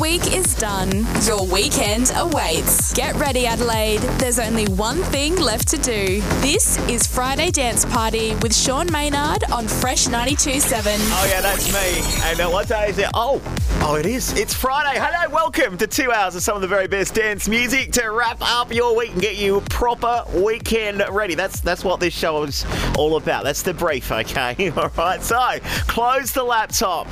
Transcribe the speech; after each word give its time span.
week 0.00 0.32
is 0.32 0.54
done. 0.54 1.06
Your 1.24 1.44
weekend 1.46 2.12
awaits. 2.14 2.92
Get 2.92 3.14
ready, 3.16 3.46
Adelaide. 3.46 4.00
There's 4.18 4.38
only 4.38 4.66
one 4.66 4.98
thing 5.04 5.36
left 5.36 5.68
to 5.68 5.76
do. 5.78 6.20
This 6.40 6.78
is 6.88 7.06
Friday 7.06 7.50
Dance 7.50 7.84
Party 7.84 8.34
with 8.36 8.54
Sean 8.54 8.90
Maynard 8.92 9.44
on 9.50 9.66
Fresh 9.66 10.06
92.7. 10.06 10.82
Oh 10.86 11.28
yeah, 11.30 11.40
that's 11.40 11.72
me. 11.72 12.20
And 12.28 12.40
uh, 12.40 12.48
what 12.48 12.68
day 12.68 12.90
is 12.90 12.98
it? 12.98 13.08
Oh, 13.14 13.42
oh, 13.82 13.96
it 13.96 14.06
is. 14.06 14.32
It's 14.38 14.54
Friday. 14.54 15.00
Hello, 15.00 15.34
welcome 15.34 15.76
to 15.78 15.86
two 15.86 16.12
hours 16.12 16.36
of 16.36 16.42
some 16.42 16.54
of 16.54 16.62
the 16.62 16.68
very 16.68 16.86
best 16.86 17.14
dance 17.14 17.48
music 17.48 17.90
to 17.92 18.10
wrap 18.10 18.38
up 18.40 18.72
your 18.72 18.96
week 18.96 19.12
and 19.12 19.20
get 19.20 19.36
you 19.36 19.62
proper 19.70 20.24
weekend 20.34 21.02
ready. 21.10 21.34
That's 21.34 21.60
that's 21.60 21.82
what 21.82 21.98
this 21.98 22.14
show 22.14 22.44
is 22.44 22.64
all 22.96 23.16
about. 23.16 23.42
That's 23.42 23.62
the 23.62 23.74
brief, 23.74 24.12
okay? 24.12 24.70
All 24.76 24.90
right. 24.96 25.22
So 25.22 25.58
close 25.88 26.32
the 26.32 26.44
laptop. 26.44 27.08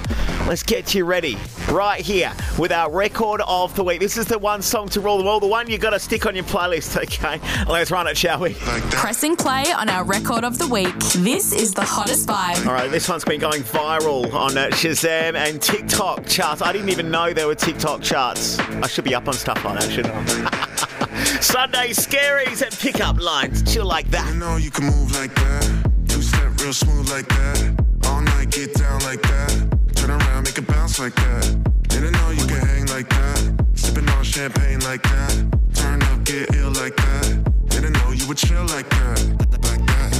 Let's 0.46 0.62
get 0.62 0.95
you 0.95 1.05
ready 1.05 1.37
right 1.68 2.00
here 2.00 2.32
with 2.58 2.72
our 2.72 2.90
record 2.90 3.40
of 3.46 3.74
the 3.74 3.84
week. 3.84 4.00
This 4.00 4.16
is 4.16 4.26
the 4.26 4.38
one 4.38 4.62
song 4.62 4.88
to 4.90 5.00
rule 5.00 5.18
them 5.18 5.26
all. 5.26 5.40
The 5.40 5.46
one 5.46 5.68
you 5.68 5.79
got 5.79 5.90
to 5.90 5.98
stick 5.98 6.26
on 6.26 6.34
your 6.34 6.44
playlist, 6.44 6.96
okay? 7.02 7.40
Let's 7.68 7.90
run 7.90 8.07
it, 8.07 8.16
shall 8.16 8.40
we? 8.40 8.54
Pressing 8.54 9.36
play 9.36 9.64
on 9.72 9.88
our 9.88 10.04
record 10.04 10.44
of 10.44 10.58
the 10.58 10.66
week. 10.66 10.98
This 11.16 11.52
is 11.52 11.72
the 11.72 11.84
hottest 11.84 12.29
vibe. 12.29 12.66
All 12.66 12.72
right, 12.72 12.90
this 12.90 13.08
one's 13.08 13.24
been 13.24 13.40
going 13.40 13.62
viral 13.62 14.32
on 14.32 14.57
uh, 14.57 14.68
Shazam 14.71 15.34
and 15.34 15.60
TikTok 15.60 16.26
charts. 16.26 16.62
I 16.62 16.72
didn't 16.72 16.90
even 16.90 17.10
know 17.10 17.32
there 17.32 17.46
were 17.46 17.54
TikTok 17.54 18.02
charts. 18.02 18.58
I 18.58 18.86
should 18.86 19.04
be 19.04 19.14
up 19.14 19.29
on 19.29 19.35
stuff 19.35 19.64
like 19.64 19.80
that, 19.80 19.90
shouldn't 19.90 20.14
I? 20.14 20.76
Sunday 21.40 21.90
scaries 21.90 22.62
and 22.62 22.76
pickup 22.79 23.21
lines. 23.21 23.62
Chill 23.72 23.86
like 23.86 24.08
that. 24.10 24.32
You 24.32 24.38
know 24.38 24.57
you 24.57 24.71
can 24.71 24.85
move 24.85 25.12
like 25.12 25.35
that. 25.35 25.90
Two 26.08 26.22
step 26.22 26.58
real 26.60 26.72
smooth 26.72 27.10
like 27.10 27.29
that. 27.29 27.85
All 28.07 28.21
night 28.21 28.50
get 28.50 28.74
down 28.74 29.00
like 29.02 29.22
that. 29.22 29.75
Turn 30.06 30.20
around, 30.22 30.44
make 30.44 30.56
it 30.56 30.66
bounce 30.68 31.00
like 31.00 31.16
that. 31.16 31.44
Didn't 31.88 32.12
know 32.12 32.30
you 32.30 32.46
can 32.46 32.64
hang 32.64 32.86
like 32.86 33.08
that. 33.08 33.66
Sipping 33.74 34.08
on 34.10 34.22
champagne 34.22 34.78
like 34.82 35.02
that. 35.02 35.34
Turn 35.74 36.00
up, 36.00 36.22
get 36.22 36.54
ill 36.54 36.70
like 36.70 36.94
that. 36.94 37.42
Didn't 37.70 37.94
know 37.94 38.12
you 38.12 38.24
would 38.28 38.36
chill 38.36 38.64
like 38.66 38.88
that. 38.88 39.18
Like 39.66 39.84
that. 39.90 40.12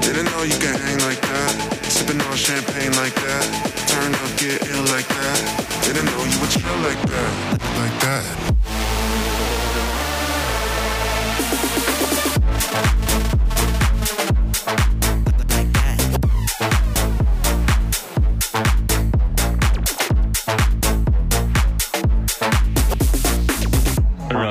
Didn't 0.00 0.26
know 0.26 0.42
you 0.44 0.58
can 0.62 0.78
hang 0.78 1.00
like 1.00 1.20
that. 1.22 1.52
Sipping 1.90 2.20
on 2.20 2.36
champagne 2.36 2.92
like 2.92 3.16
that. 3.16 3.46
Turn 3.88 4.14
up, 4.14 4.30
get 4.38 4.62
ill 4.70 4.84
like 4.94 5.08
that. 5.08 5.66
Didn't 5.82 6.04
know 6.04 6.22
you 6.22 6.38
would 6.38 6.50
chill 6.50 6.78
like 6.86 7.02
that. 7.02 7.32
Like 7.80 8.00
that. 8.02 8.59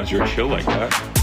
I 0.09 0.13
you 0.13 0.19
were 0.21 0.25
chill 0.25 0.47
like 0.47 0.65
that. 0.65 1.18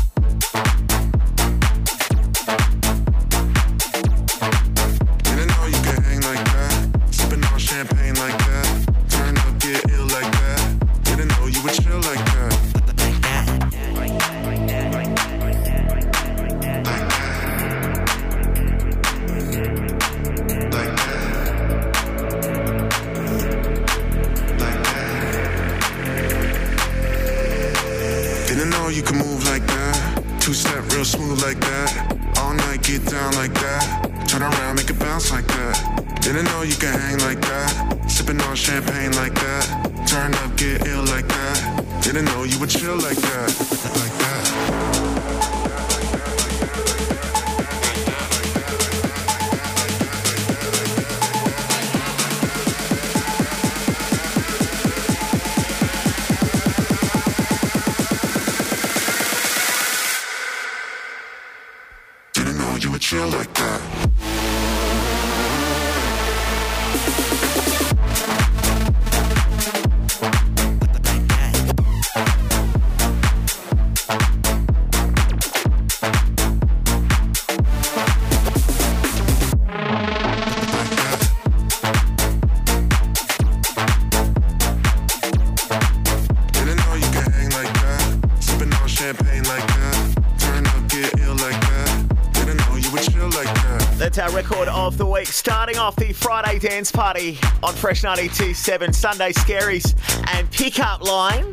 Dance 96.59 96.91
party 96.91 97.39
on 97.63 97.75
Fresh 97.75 98.03
92.7 98.03 98.95
Sunday 98.95 99.33
Scaries 99.33 99.95
and 100.35 100.51
pickup 100.51 101.03
line. 101.03 101.51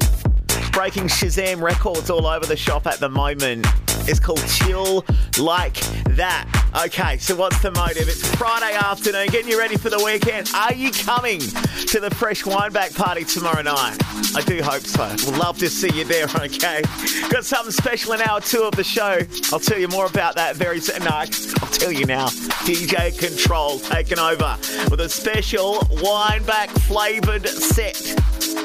Breaking 0.71 1.05
Shazam 1.05 1.61
records 1.61 2.09
all 2.09 2.25
over 2.25 2.45
the 2.45 2.55
shop 2.55 2.87
at 2.87 2.99
the 2.99 3.09
moment. 3.09 3.65
It's 4.07 4.19
called 4.19 4.43
Chill 4.47 5.05
Like 5.37 5.75
That. 6.15 6.62
Okay, 6.75 7.19
so 7.19 7.35
what's 7.35 7.59
the 7.61 7.69
motive? 7.69 8.09
It's 8.09 8.27
Friday 8.35 8.73
afternoon, 8.73 9.27
getting 9.27 9.47
you 9.47 9.59
ready 9.59 9.77
for 9.77 9.91
the 9.91 10.03
weekend. 10.03 10.49
Are 10.55 10.73
you 10.73 10.91
coming 10.91 11.39
to 11.39 11.99
the 11.99 12.09
Fresh 12.15 12.43
Wineback 12.43 12.95
party 12.95 13.23
tomorrow 13.23 13.61
night? 13.61 13.95
I 14.35 14.41
do 14.41 14.59
hope 14.63 14.81
so. 14.81 15.15
We'll 15.29 15.39
love 15.39 15.59
to 15.59 15.69
see 15.69 15.95
you 15.95 16.03
there, 16.03 16.25
okay? 16.35 16.81
Got 17.29 17.45
something 17.45 17.71
special 17.71 18.13
in 18.13 18.21
hour 18.21 18.41
two 18.41 18.63
of 18.63 18.75
the 18.75 18.83
show. 18.83 19.19
I'll 19.51 19.59
tell 19.59 19.77
you 19.77 19.87
more 19.87 20.07
about 20.07 20.35
that 20.35 20.55
very 20.55 20.79
soon. 20.79 21.03
No, 21.03 21.11
I'll 21.11 21.27
tell 21.27 21.91
you 21.91 22.07
now. 22.07 22.29
DJ 22.65 23.13
Kontrol 23.19 23.87
taking 23.91 24.17
over 24.17 24.57
with 24.89 25.01
a 25.01 25.09
special 25.09 25.75
Wineback 26.01 26.69
flavoured 26.87 27.47
set. 27.47 28.01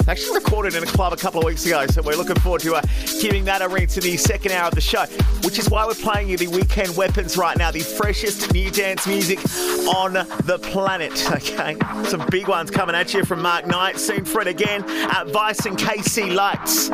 Actually 0.08 0.38
recorded 0.38 0.74
in 0.74 0.82
a 0.82 0.86
club 0.86 1.12
a 1.12 1.16
couple 1.16 1.40
of 1.40 1.44
weeks 1.44 1.66
ago, 1.66 1.86
so 1.86 2.00
we're 2.00 2.16
looking 2.16 2.36
forward 2.36 2.62
to 2.62 2.74
uh, 2.74 2.82
giving 3.20 3.44
that 3.44 3.60
a 3.60 3.68
rinse 3.68 3.94
to 3.94 4.00
the 4.00 4.16
second 4.16 4.52
hour 4.52 4.68
of 4.68 4.74
the 4.74 4.80
show, 4.80 5.04
which 5.44 5.58
is 5.58 5.68
why 5.68 5.84
we're 5.84 5.94
playing 5.94 6.28
you 6.28 6.36
the 6.38 6.46
weekend 6.46 6.96
weapons 6.96 7.36
right 7.36 7.56
now, 7.58 7.70
the 7.70 7.80
freshest 7.98 8.52
new 8.52 8.70
dance 8.70 9.08
music 9.08 9.40
on 9.88 10.12
the 10.12 10.58
planet. 10.62 11.08
Okay, 11.38 11.76
some 12.04 12.24
big 12.30 12.48
ones 12.48 12.70
coming 12.70 12.94
at 12.94 13.12
you 13.14 13.24
from 13.24 13.42
Mark 13.42 13.66
Knight, 13.66 13.98
soon 13.98 14.24
Fred 14.24 14.46
again 14.46 14.84
at 14.88 15.28
Weiss 15.28 15.66
and 15.66 15.76
KC 15.76 16.34
Lights. 16.34 16.90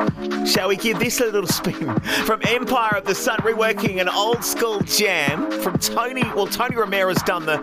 Shall 0.51 0.67
we 0.69 0.75
give 0.75 0.99
this 0.99 1.19
a 1.19 1.25
little 1.25 1.47
spin 1.61 1.99
from 2.25 2.41
Empire 2.47 2.97
of 2.97 3.05
the 3.05 3.15
Sun, 3.15 3.37
reworking 3.39 4.01
an 4.01 4.09
old 4.09 4.43
school 4.43 4.79
jam 4.81 5.49
from 5.61 5.77
Tony? 5.77 6.23
Well, 6.35 6.47
Tony 6.47 6.75
Romera's 6.75 7.21
done 7.23 7.45
the 7.45 7.57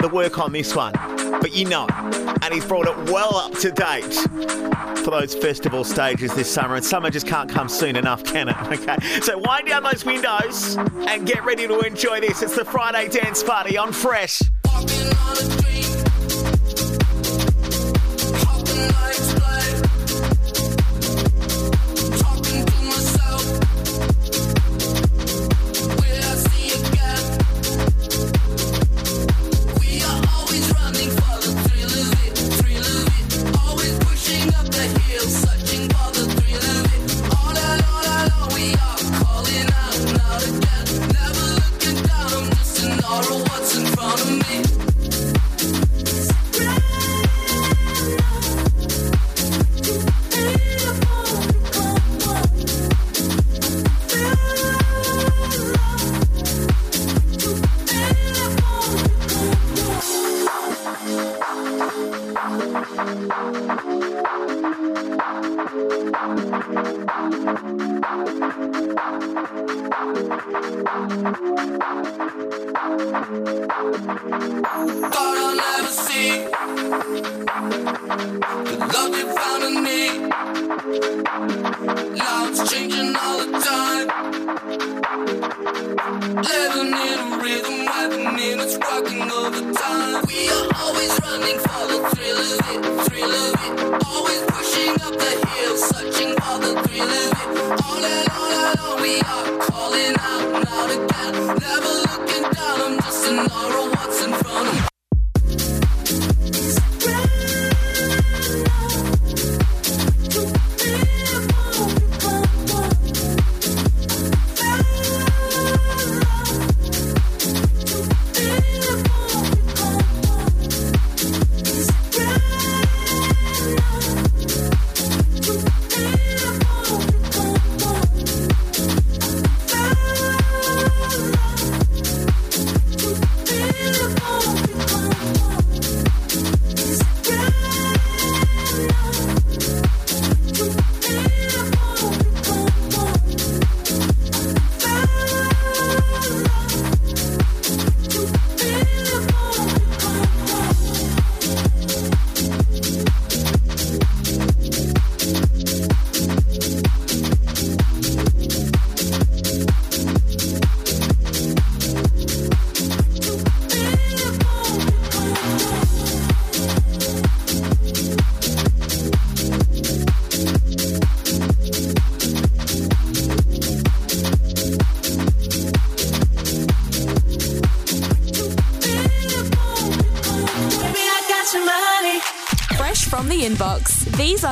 the 0.00 0.08
work 0.08 0.38
on 0.38 0.52
this 0.52 0.74
one, 0.74 0.92
but 1.40 1.54
you 1.54 1.66
know, 1.66 1.86
and 2.42 2.52
he's 2.52 2.64
brought 2.64 2.86
it 2.86 3.10
well 3.10 3.36
up 3.36 3.52
to 3.60 3.70
date 3.70 4.12
for 5.04 5.10
those 5.10 5.34
festival 5.34 5.84
stages 5.84 6.34
this 6.34 6.50
summer, 6.50 6.76
and 6.76 6.84
summer 6.84 7.10
just 7.10 7.26
can't 7.26 7.50
come 7.50 7.68
soon 7.68 7.96
enough, 7.96 8.24
can 8.24 8.48
it? 8.48 8.56
Okay, 8.74 8.96
so 9.20 9.38
wind 9.38 9.68
down 9.68 9.82
those 9.82 10.04
windows 10.04 10.76
and 10.76 11.26
get 11.26 11.44
ready 11.44 11.68
to 11.68 11.80
enjoy 11.80 12.20
this. 12.20 12.42
It's 12.42 12.56
the 12.56 12.64
Friday 12.64 12.83
dance 12.92 13.42
party 13.42 13.78
on 13.78 13.92
Fresh. 13.92 14.42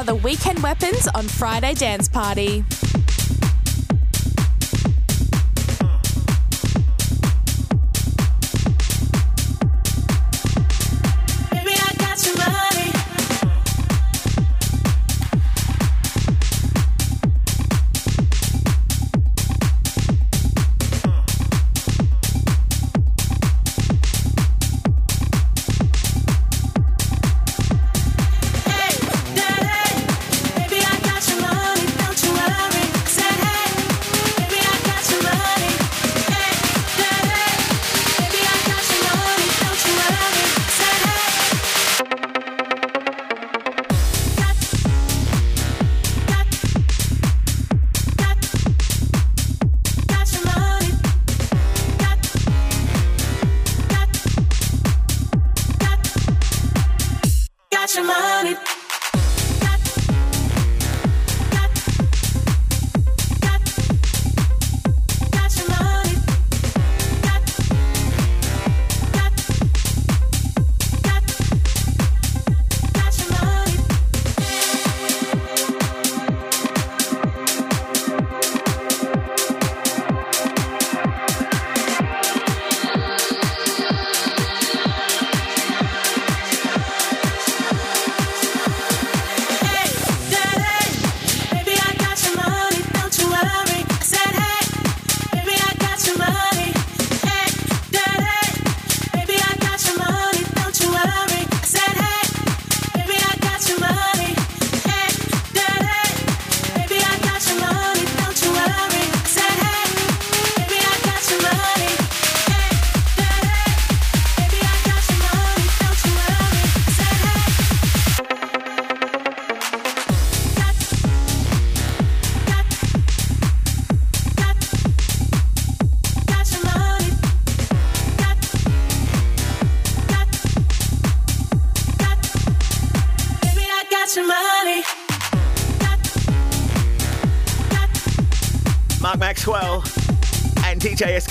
The 0.04 0.14
weekend 0.14 0.62
weapons 0.62 1.06
on 1.14 1.28
Friday 1.28 1.74
Dance 1.74 2.08
Party. 2.08 2.64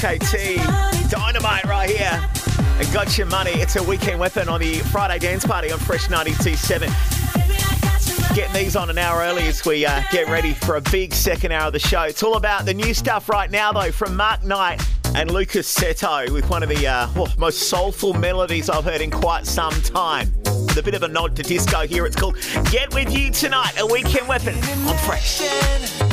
KT. 0.01 0.57
Dynamite 1.11 1.63
right 1.65 1.87
here. 1.87 2.27
And 2.79 2.91
got 2.91 3.19
your 3.19 3.27
money. 3.27 3.51
It's 3.51 3.75
a 3.75 3.83
weekend 3.83 4.19
weapon 4.19 4.49
on 4.49 4.59
the 4.59 4.79
Friday 4.79 5.19
dance 5.19 5.45
party 5.45 5.71
on 5.71 5.77
Fresh 5.77 6.07
92.7. 6.07 8.35
Getting 8.35 8.53
these 8.55 8.75
on 8.75 8.89
an 8.89 8.97
hour 8.97 9.21
early 9.21 9.43
as 9.43 9.63
we 9.63 9.85
uh, 9.85 10.01
get 10.11 10.27
ready 10.27 10.53
for 10.53 10.77
a 10.77 10.81
big 10.81 11.13
second 11.13 11.51
hour 11.51 11.67
of 11.67 11.73
the 11.73 11.79
show. 11.79 12.01
It's 12.01 12.23
all 12.23 12.35
about 12.35 12.65
the 12.65 12.73
new 12.73 12.95
stuff 12.95 13.29
right 13.29 13.51
now, 13.51 13.71
though, 13.71 13.91
from 13.91 14.15
Mark 14.15 14.43
Knight 14.43 14.81
and 15.13 15.29
Lukas 15.29 15.71
Setto 15.71 16.31
with 16.31 16.49
one 16.49 16.63
of 16.63 16.69
the 16.69 16.87
uh, 16.87 17.07
oh, 17.15 17.31
most 17.37 17.69
soulful 17.69 18.15
melodies 18.15 18.71
I've 18.71 18.85
heard 18.85 19.01
in 19.01 19.11
quite 19.11 19.45
some 19.45 19.79
time. 19.83 20.33
With 20.45 20.77
a 20.77 20.83
bit 20.83 20.95
of 20.95 21.03
a 21.03 21.09
nod 21.09 21.35
to 21.35 21.43
disco 21.43 21.85
here. 21.85 22.07
It's 22.07 22.15
called 22.15 22.37
Get 22.71 22.91
With 22.95 23.15
You 23.15 23.29
Tonight, 23.29 23.73
a 23.77 23.85
weekend 23.85 24.27
weapon 24.27 24.55
on 24.55 24.97
Fresh. 24.97 26.10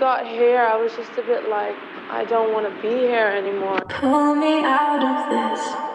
Got 0.00 0.26
here, 0.26 0.58
I 0.58 0.76
was 0.76 0.92
just 0.96 1.12
a 1.12 1.22
bit 1.22 1.48
like, 1.48 1.76
I 2.10 2.24
don't 2.24 2.52
want 2.52 2.66
to 2.66 2.82
be 2.82 2.88
here 2.88 3.28
anymore. 3.28 3.80
Pull 3.88 4.34
me 4.34 4.64
out 4.64 5.04
of 5.04 5.30
this. 5.30 5.89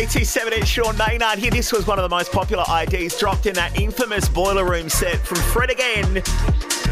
BT7, 0.00 0.52
it's 0.52 0.66
Sean 0.66 0.96
Maynard 0.96 1.38
here. 1.38 1.50
This 1.50 1.72
was 1.72 1.86
one 1.86 1.98
of 1.98 2.08
the 2.08 2.08
most 2.08 2.32
popular 2.32 2.64
IDs 2.70 3.18
dropped 3.18 3.44
in 3.44 3.52
that 3.52 3.78
infamous 3.78 4.30
boiler 4.30 4.64
room 4.64 4.88
set 4.88 5.18
from 5.18 5.36
Fred 5.36 5.68
again. 5.68 6.22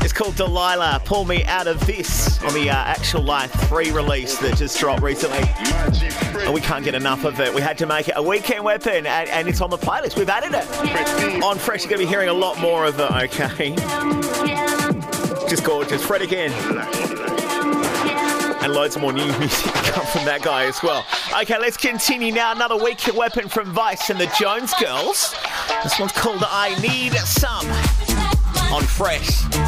It's 0.04 0.12
called 0.12 0.36
Delilah. 0.36 1.00
Pull 1.06 1.24
me 1.24 1.42
out 1.44 1.66
of 1.66 1.84
this 1.86 2.38
on 2.42 2.52
the 2.52 2.68
uh, 2.68 2.74
Actual 2.74 3.22
Life 3.22 3.50
3 3.66 3.92
release 3.92 4.36
that 4.40 4.58
just 4.58 4.78
dropped 4.78 5.00
recently. 5.00 5.40
And 6.44 6.52
we 6.52 6.60
can't 6.60 6.84
get 6.84 6.94
enough 6.94 7.24
of 7.24 7.40
it. 7.40 7.54
We 7.54 7.62
had 7.62 7.78
to 7.78 7.86
make 7.86 8.08
it 8.08 8.14
a 8.14 8.22
weekend 8.22 8.62
weapon, 8.62 9.06
and, 9.06 9.30
and 9.30 9.48
it's 9.48 9.62
on 9.62 9.70
the 9.70 9.78
playlist. 9.78 10.18
We've 10.18 10.28
added 10.28 10.52
it. 10.52 11.42
On 11.42 11.56
Fresh, 11.56 11.84
you're 11.84 11.88
going 11.88 12.00
to 12.00 12.06
be 12.06 12.10
hearing 12.10 12.28
a 12.28 12.34
lot 12.34 12.60
more 12.60 12.84
of 12.84 13.00
it, 13.00 13.10
okay? 13.10 13.74
Just 15.48 15.64
gorgeous. 15.64 16.04
Fred 16.04 16.20
again 16.20 17.27
and 18.68 18.76
loads 18.76 18.98
more 18.98 19.12
new 19.12 19.26
music 19.38 19.72
come 19.72 20.06
from 20.06 20.24
that 20.24 20.42
guy 20.42 20.64
as 20.66 20.82
well. 20.82 21.04
Okay, 21.40 21.58
let's 21.58 21.76
continue 21.76 22.32
now. 22.32 22.52
Another 22.52 22.76
weekend 22.76 23.16
weapon 23.16 23.48
from 23.48 23.74
Weiss 23.74 24.10
and 24.10 24.20
the 24.20 24.32
Jones 24.38 24.72
Girls. 24.74 25.34
This 25.82 25.98
one's 25.98 26.12
called 26.12 26.42
I 26.46 26.78
Need 26.80 27.14
Some 27.14 27.66
on 28.72 28.82
Fresh. 28.82 29.42
Fresh 29.42 29.67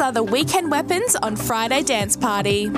are 0.00 0.12
the 0.12 0.22
weekend 0.22 0.70
weapons 0.70 1.14
on 1.16 1.36
Friday 1.36 1.82
Dance 1.82 2.16
Party. 2.16 2.70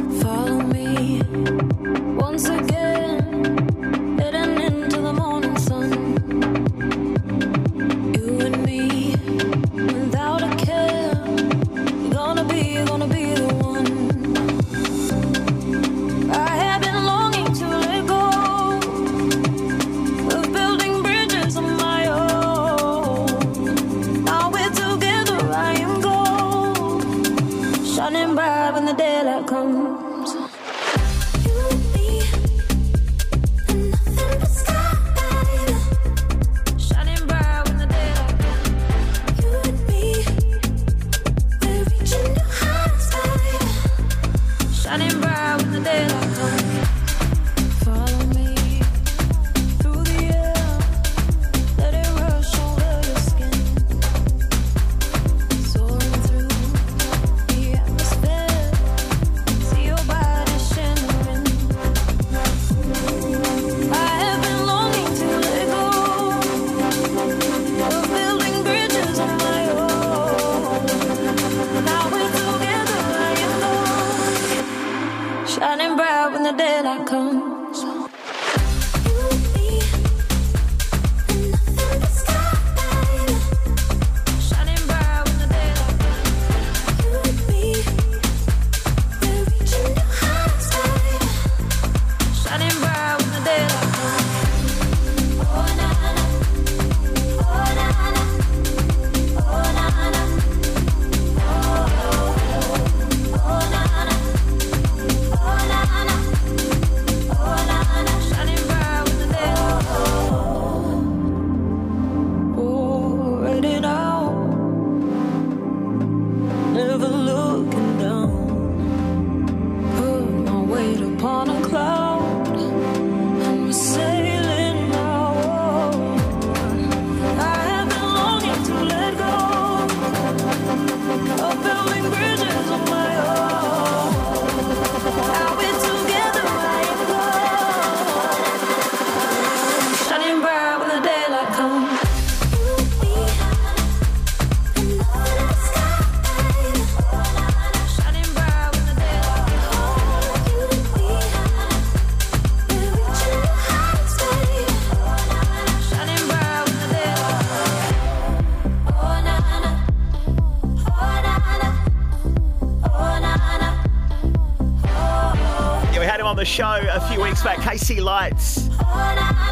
Show 166.52 166.82
a 166.90 167.00
few 167.08 167.22
weeks 167.22 167.42
back, 167.42 167.60
KC 167.60 168.02
Lights, 168.02 168.68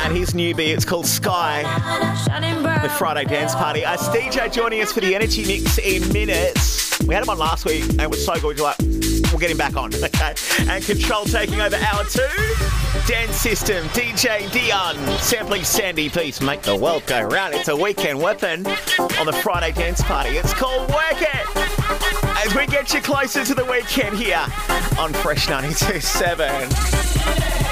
and 0.04 0.14
his 0.14 0.34
newbie. 0.34 0.68
It's 0.68 0.84
called 0.84 1.06
Sky. 1.06 1.62
The 2.82 2.90
Friday 2.90 3.24
Dance 3.24 3.54
Party. 3.54 3.86
Uh, 3.86 3.96
DJ 3.96 4.52
joining 4.52 4.82
us 4.82 4.92
for 4.92 5.00
the 5.00 5.14
energy 5.14 5.46
mix 5.46 5.78
in 5.78 6.12
minutes. 6.12 7.00
We 7.06 7.14
had 7.14 7.22
him 7.22 7.30
on 7.30 7.38
last 7.38 7.64
week, 7.64 7.88
and 7.88 8.02
it 8.02 8.10
was 8.10 8.22
so 8.22 8.38
good. 8.38 8.58
You're 8.58 8.66
like, 8.66 8.78
we'll 8.80 9.38
get 9.38 9.50
him 9.50 9.56
back 9.56 9.76
on. 9.76 9.90
Okay. 9.94 10.34
And 10.68 10.84
Kontrol 10.84 11.24
taking 11.32 11.62
over 11.62 11.76
hour 11.76 12.04
two. 12.04 12.20
Dance 13.06 13.36
System, 13.36 13.82
DJ 13.88 14.52
Deeon, 14.52 15.18
sampling 15.20 15.64
Sandy 15.64 16.10
B's, 16.10 16.42
make 16.42 16.60
the 16.60 16.76
world 16.76 17.04
go 17.06 17.22
round. 17.22 17.54
It's 17.54 17.68
a 17.68 17.76
weekend 17.76 18.20
weapon 18.20 18.66
on 19.18 19.24
the 19.24 19.32
Friday 19.42 19.72
Dance 19.72 20.02
Party. 20.02 20.36
It's 20.36 20.52
called 20.52 20.86
Work 20.90 21.22
It. 21.22 22.19
As 22.42 22.55
we 22.55 22.66
get 22.66 22.94
you 22.94 23.03
closer 23.03 23.44
to 23.44 23.55
the 23.55 23.66
weekend 23.66 24.16
here 24.16 24.46
on 24.98 25.12
Fresh 25.12 25.48
92.7. 25.48 27.69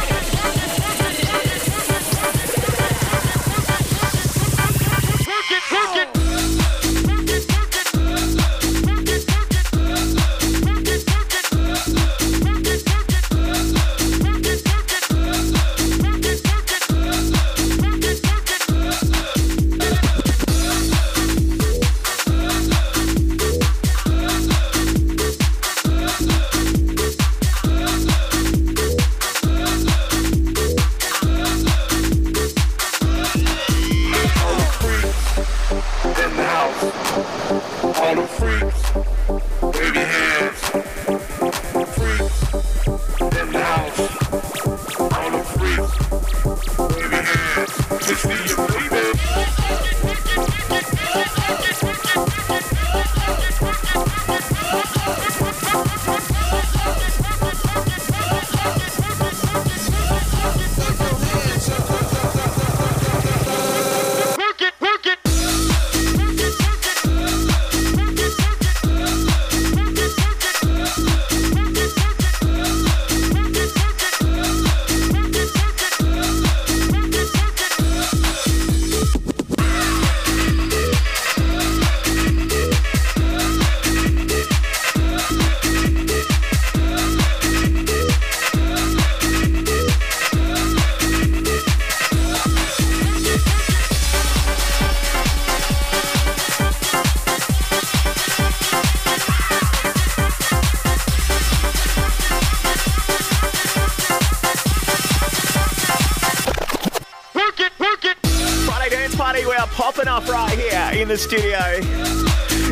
studio. 111.18 111.59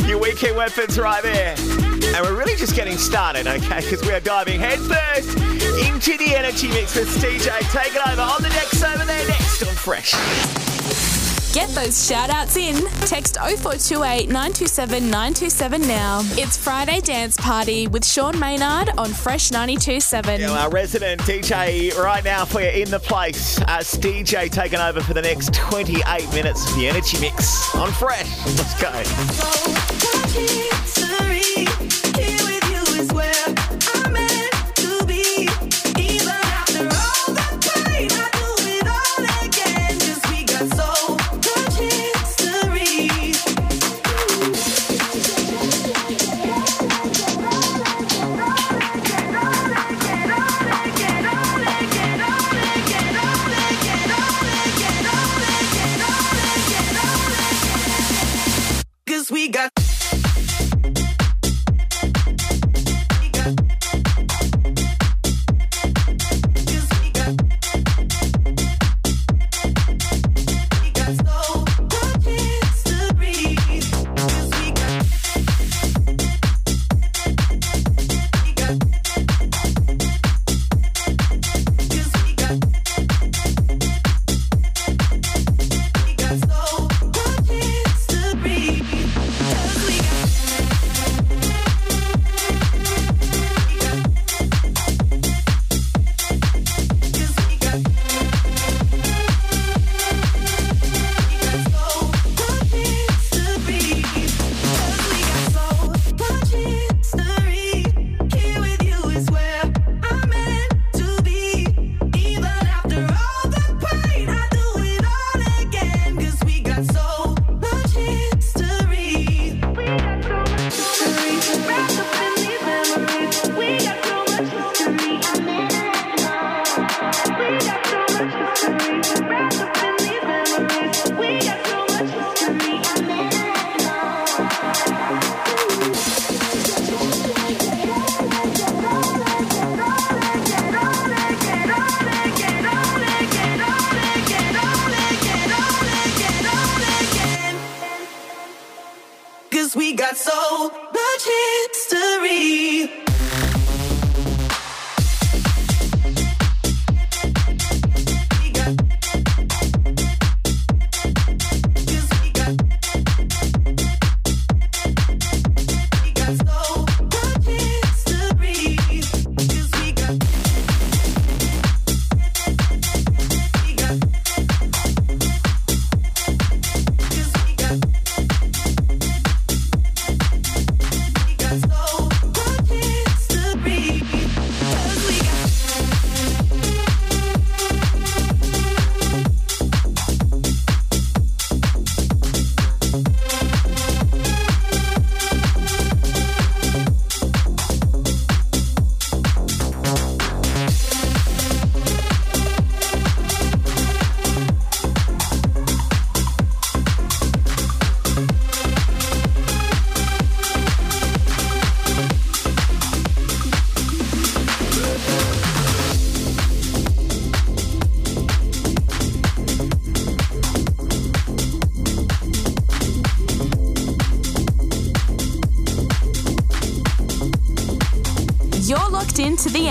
Your 0.07 0.19
weekend 0.21 0.57
weapons 0.57 0.99
right 0.99 1.23
there. 1.23 1.55
And 1.59 2.25
we're 2.25 2.37
really 2.37 2.57
just 2.57 2.75
getting 2.75 2.97
started, 2.97 3.47
okay? 3.47 3.81
Because 3.81 4.03
we 4.03 4.13
are 4.13 4.21
diving 4.21 4.61
headfirst 4.61 5.37
into 5.87 6.17
the 6.17 6.35
energy 6.37 6.69
mix 6.69 6.95
with 6.95 7.09
DJ. 7.21 7.59
Take 7.73 7.95
it 7.95 8.07
over 8.09 8.23
on 8.23 8.43
the 8.43 8.51
decks 8.51 8.83
over 8.83 9.05
there 9.05 9.27
next 9.27 9.63
on 9.63 9.75
Fresh. 9.75 10.56
Get 11.57 11.71
those 11.71 12.07
shout 12.07 12.29
outs 12.29 12.55
in. 12.59 12.85
Text 13.07 13.38
0428 13.38 14.29
927 14.29 15.05
927 15.05 15.81
now. 15.88 16.21
It's 16.33 16.55
Friday 16.55 17.01
Dance 17.01 17.35
Party 17.38 17.87
with 17.87 18.05
Sean 18.05 18.38
Maynard 18.38 18.90
on 18.99 19.09
Fresh 19.09 19.53
927. 19.53 20.42
Yeah, 20.42 20.51
our 20.51 20.69
resident 20.69 21.23
DJ 21.23 21.97
right 21.97 22.23
now 22.23 22.45
for 22.45 22.61
you 22.61 22.69
in 22.69 22.90
the 22.90 23.01
place. 23.01 23.59
Stejay 23.59 24.51
taking 24.51 24.81
over 24.81 25.01
for 25.01 25.14
the 25.14 25.23
next 25.23 25.55
28 25.55 26.05
minutes 26.35 26.69
of 26.69 26.77
the 26.77 26.88
energy 26.88 27.19
mix 27.21 27.75
on 27.75 27.90
Fresh. 27.90 28.29
Let's 28.59 28.79
go. 28.79 30.66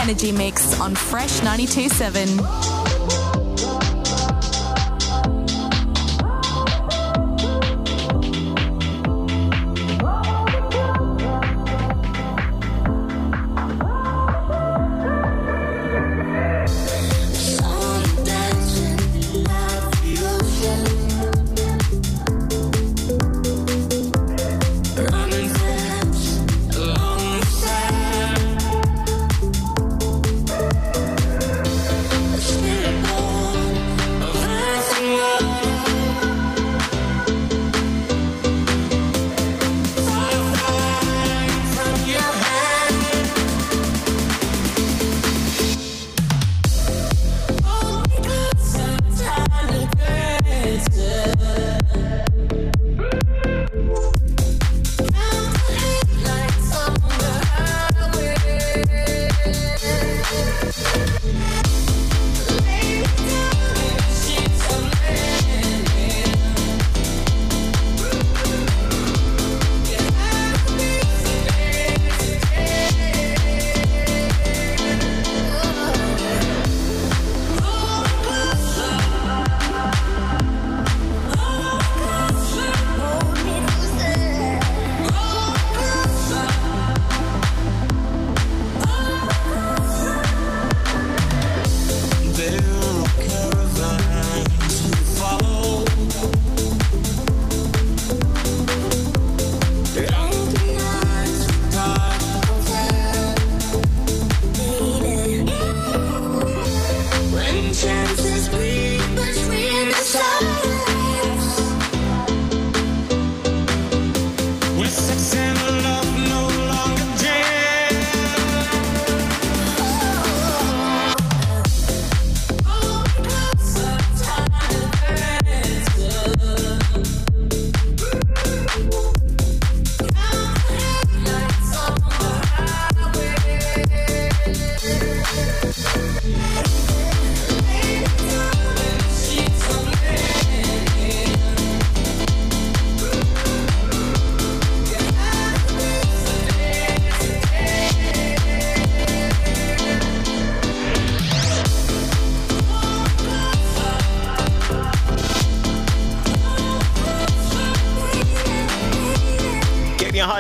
Energy 0.08 0.32
Mix 0.32 0.80
on 0.80 0.94
Fresh 0.94 1.40
92.7. 1.40 2.65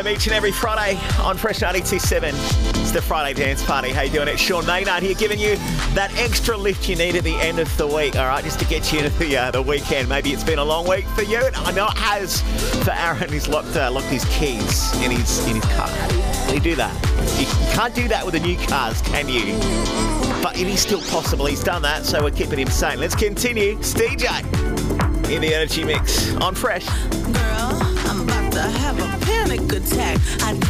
Home 0.05 0.13
each 0.13 0.27
and 0.27 0.35
every 0.35 0.51
Friday 0.51 0.99
on 1.19 1.37
Fresh 1.37 1.61
927. 1.61 2.35
It's 2.35 2.91
the 2.91 3.01
Friday 3.01 3.33
Dance 3.33 3.63
Party. 3.63 3.91
How 3.91 4.03
you 4.03 4.11
doing? 4.11 4.27
It's 4.27 4.41
Sean 4.41 4.65
Maynard 4.65 5.01
here 5.01 5.15
giving 5.15 5.39
you 5.39 5.55
that 5.95 6.11
extra 6.17 6.55
lift 6.55 6.87
you 6.87 6.95
need 6.95 7.15
at 7.15 7.23
the 7.23 7.35
end 7.35 7.59
of 7.59 7.75
the 7.77 7.87
week, 7.87 8.15
all 8.15 8.27
right, 8.27 8.43
just 8.43 8.59
to 8.59 8.65
get 8.65 8.91
you 8.91 8.99
into 8.99 9.17
the, 9.17 9.37
uh, 9.37 9.51
the 9.51 9.61
weekend. 9.61 10.07
Maybe 10.07 10.31
it's 10.31 10.43
been 10.43 10.59
a 10.59 10.63
long 10.63 10.87
week 10.87 11.05
for 11.09 11.23
you, 11.23 11.39
and 11.39 11.55
I 11.55 11.71
know 11.71 11.87
it 11.87 11.97
has 11.97 12.41
for 12.83 12.91
Aaron. 12.91 13.31
He's 13.31 13.47
locked, 13.47 13.75
uh, 13.75 13.89
locked 13.91 14.07
his 14.07 14.25
keys 14.25 14.93
in 15.01 15.11
his, 15.11 15.47
in 15.47 15.55
his 15.55 15.65
car. 15.65 15.89
Do 16.47 16.53
you 16.53 16.59
do 16.59 16.75
that? 16.75 16.93
You, 17.39 17.47
can't 17.73 17.95
do 17.95 18.07
that 18.07 18.23
with 18.25 18.35
the 18.35 18.41
new 18.41 18.57
cars, 18.67 19.01
can 19.01 19.27
you? 19.27 19.57
But 20.43 20.59
it 20.59 20.67
is 20.67 20.81
still 20.81 21.01
possible. 21.01 21.47
He's 21.47 21.63
done 21.63 21.81
that, 21.81 22.05
so 22.05 22.21
we're 22.21 22.31
keeping 22.31 22.59
him 22.59 22.69
sane. 22.69 22.99
Let's 22.99 23.15
continue. 23.15 23.77
It's 23.79 23.95
in 23.95 25.41
the 25.41 25.51
Energy 25.53 25.83
Mix 25.83 26.35
on 26.35 26.53
Fresh. 26.53 26.85
Attack. 29.75 30.19
I 30.41 30.64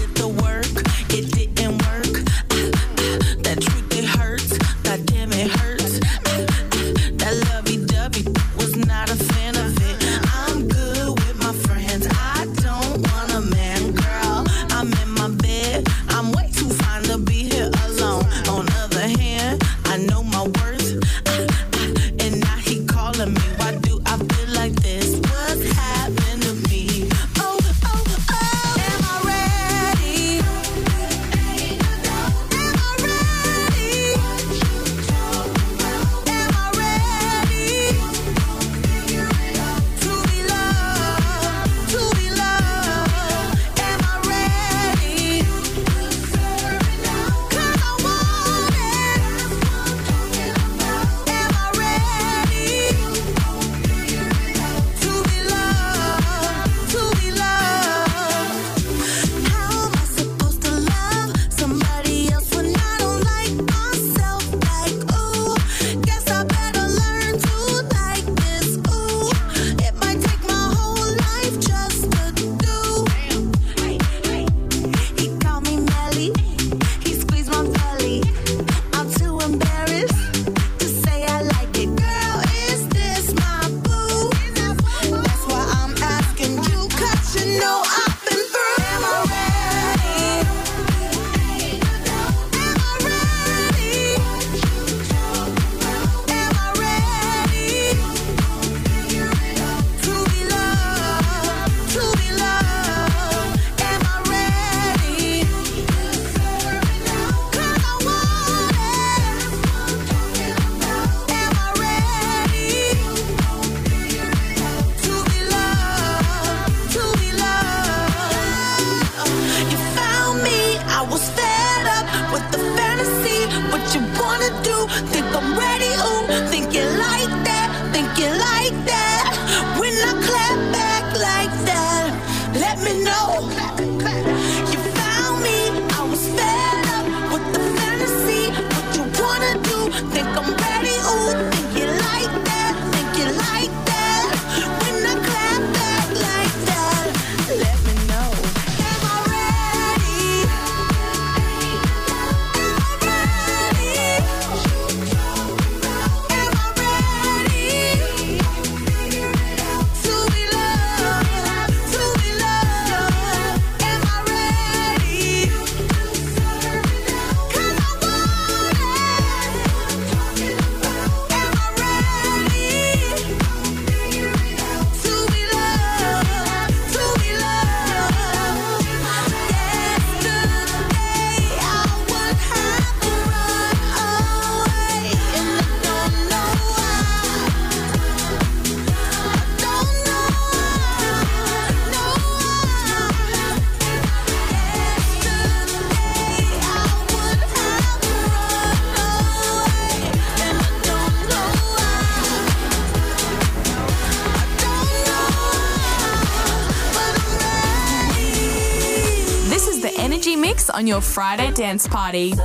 on 210.86 210.88
your 210.88 211.02
Friday 211.02 211.52
dance 211.52 211.88
party. 211.88 212.36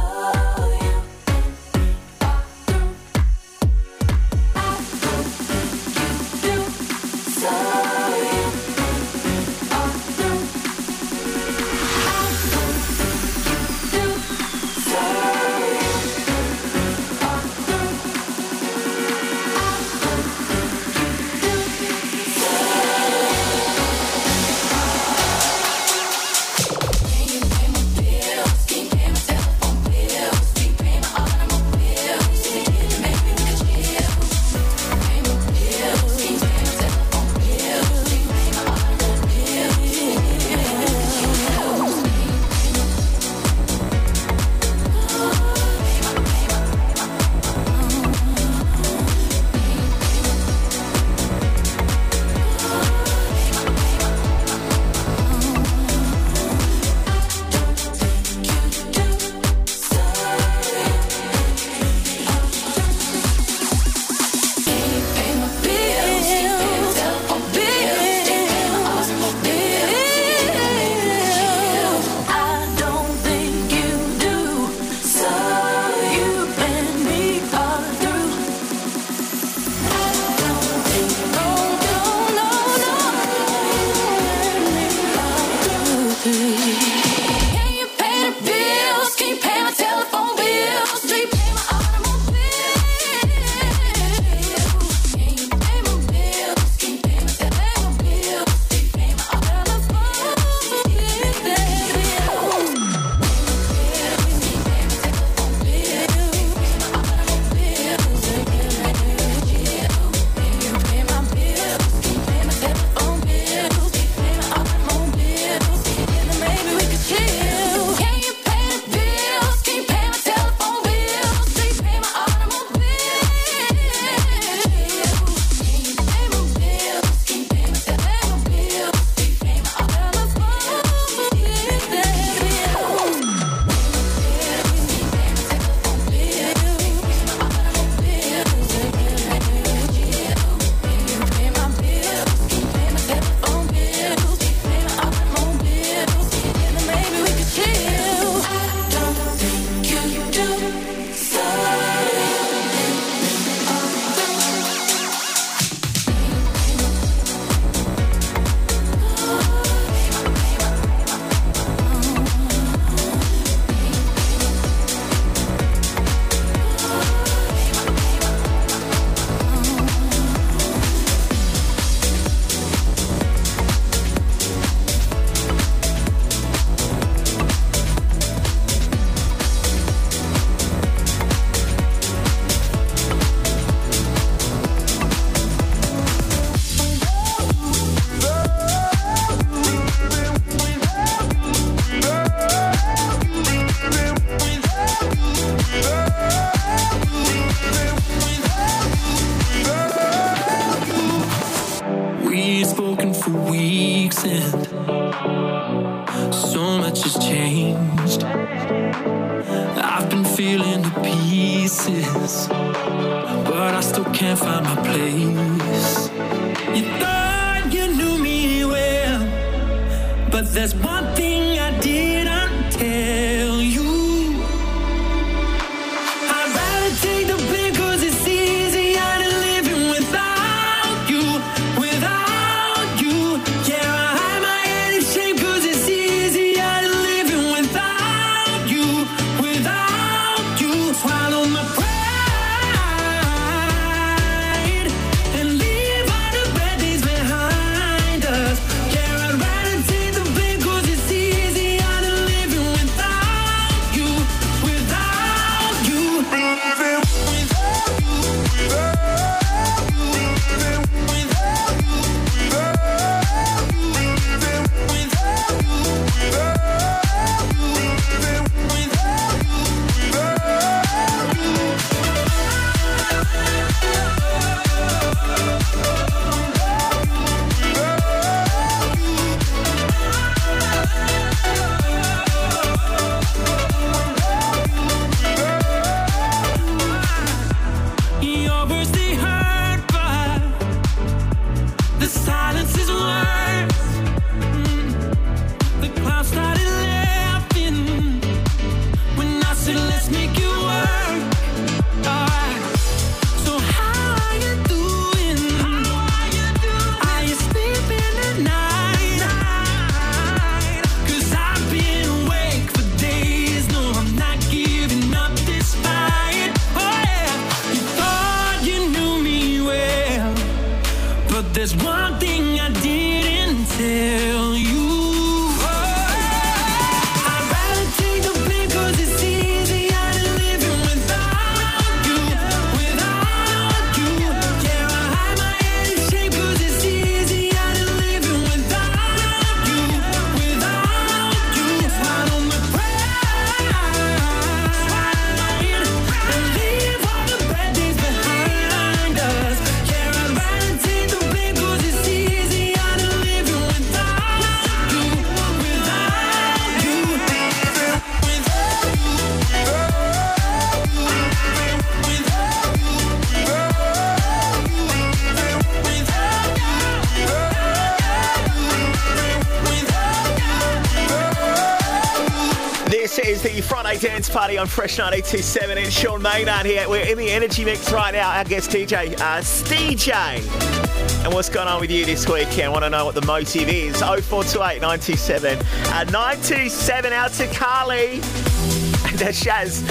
Fresh 374.81 374.97
927. 374.97 375.77
It's 375.77 375.93
Sean 375.93 376.23
Maynard 376.23 376.65
here. 376.65 376.89
We're 376.89 377.05
in 377.05 377.19
the 377.19 377.31
energy 377.31 377.67
mix 377.67 377.93
right 377.93 378.15
now. 378.15 378.31
Our 378.31 378.45
guest 378.45 378.71
DJ, 378.71 379.13
uh, 379.21 379.43
DJ. 379.43 381.23
And 381.23 381.35
what's 381.35 381.51
going 381.51 381.69
on 381.69 381.83
with 381.83 381.91
you 381.91 382.07
this 382.07 382.27
weekend? 382.27 382.63
I 382.63 382.69
Want 382.71 382.85
to 382.85 382.89
know 382.89 383.05
what 383.05 383.15
the 383.15 383.27
motive 383.27 383.69
is? 383.69 383.99
0428 384.01 384.81
927 384.81 385.59
uh, 385.59 386.05
927 386.05 387.13
out 387.13 387.31
to 387.33 387.47
Carly 387.49 388.13
and 388.15 389.21
uh, 389.21 389.29
Shaz 389.29 389.85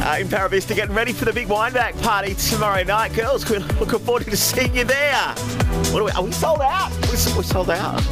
uh, 0.00 0.18
in 0.18 0.30
Para 0.30 0.48
Vista 0.48 0.74
getting 0.74 0.94
ready 0.94 1.12
for 1.12 1.26
the 1.26 1.32
big 1.34 1.48
wine 1.48 1.72
wineback 1.72 2.02
party 2.02 2.34
tomorrow 2.34 2.84
night. 2.84 3.12
Girls, 3.12 3.50
we're 3.50 3.58
looking 3.80 3.98
forward 3.98 4.24
to 4.24 4.34
seeing 4.34 4.74
you 4.74 4.84
there. 4.84 5.14
Are 5.14 6.02
we, 6.04 6.10
are 6.10 6.22
we 6.24 6.32
sold 6.32 6.62
out? 6.62 6.90
We're, 7.02 7.36
we're 7.36 7.42
sold 7.42 7.68
out. 7.68 8.02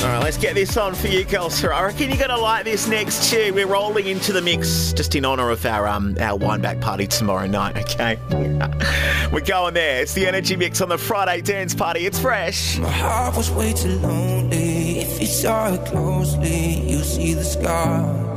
All 0.00 0.06
right, 0.06 0.22
let's 0.22 0.38
get 0.38 0.54
this 0.54 0.78
on 0.78 0.94
for 0.94 1.08
you, 1.08 1.24
girls. 1.24 1.62
I 1.62 1.84
reckon 1.84 2.08
you're 2.08 2.16
going 2.16 2.30
to 2.30 2.38
like 2.38 2.64
this 2.64 2.88
next 2.88 3.30
tune. 3.30 3.54
We're 3.54 3.66
rolling 3.66 4.06
into 4.06 4.32
the 4.32 4.40
mix 4.40 4.94
just 4.94 5.14
in 5.14 5.26
honour 5.26 5.50
of 5.50 5.66
our 5.66 5.86
um 5.86 6.16
our 6.18 6.38
wineback 6.38 6.80
party 6.80 7.06
tomorrow 7.06 7.46
night. 7.46 7.76
Okay, 7.76 8.18
we're 9.30 9.40
going 9.42 9.74
there. 9.74 10.00
It's 10.00 10.14
the 10.14 10.26
energy 10.26 10.56
mix 10.56 10.80
on 10.80 10.88
the 10.88 10.96
Friday 10.96 11.42
dance 11.42 11.74
party. 11.74 12.06
It's 12.06 12.18
fresh. 12.18 12.78
My 12.78 12.90
heart 12.90 13.36
was 13.36 13.50
way 13.50 13.74
too 13.74 13.98
lonely. 13.98 15.00
If 15.00 15.20
you 15.20 15.26
saw 15.26 15.74
it 15.74 15.84
closely, 15.84 16.80
you 16.90 17.00
see 17.00 17.34
the 17.34 17.44
scars. 17.44 18.30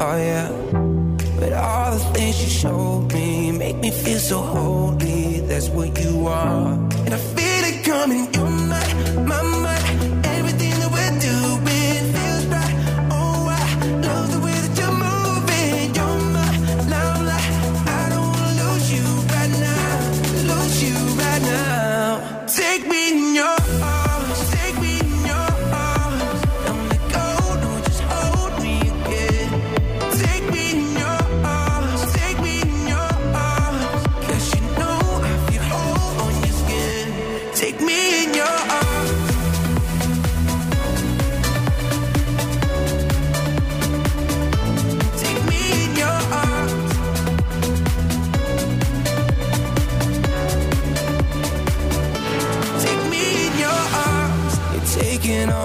Oh 0.00 0.16
yeah. 0.16 0.48
But 1.38 1.52
all 1.52 1.92
the 1.92 2.04
things 2.12 2.42
you 2.42 2.50
showed 2.50 3.12
me 3.12 3.52
make 3.52 3.76
me 3.76 3.92
feel 3.92 4.18
so 4.18 4.40
holy. 4.40 5.40
That's 5.42 5.68
what 5.68 5.96
you 6.00 6.26
are. 6.26 6.72
And 6.72 7.14
I 7.14 7.18
feel 7.18 7.64
it 7.70 7.84
coming. 7.84 8.34
You're 8.34 8.50
my, 8.50 9.22
my, 9.22 9.57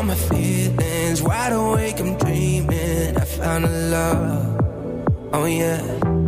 all 0.04 0.08
my 0.08 0.16
feelings. 0.16 1.22
Wide 1.22 1.54
awake, 1.54 2.00
I'm 2.00 2.18
dreaming. 2.18 3.18
I 3.18 3.26
found 3.26 3.66
a 3.66 3.70
love. 3.70 5.34
Oh 5.34 5.46
yeah. 5.46 6.23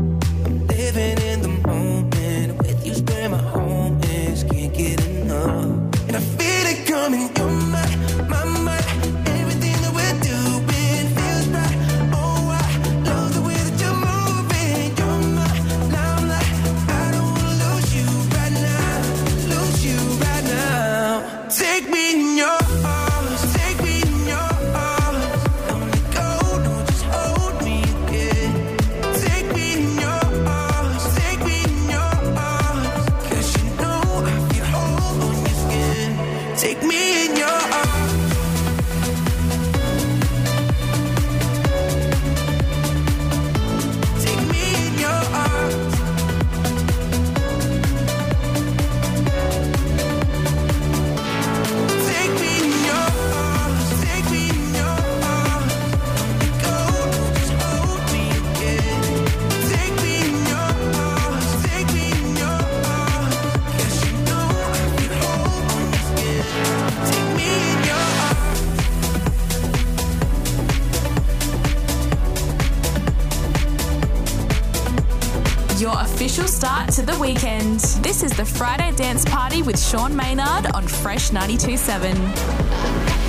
Weekend. 77.26 77.80
This 78.04 78.22
is 78.22 78.32
the 78.38 78.46
Friday 78.46 78.92
Dance 78.96 79.26
Party 79.26 79.64
with 79.64 79.80
Sean 79.80 80.16
Maynard 80.16 80.68
on 80.76 80.88
Fresh 80.88 81.32
927. 81.32 83.25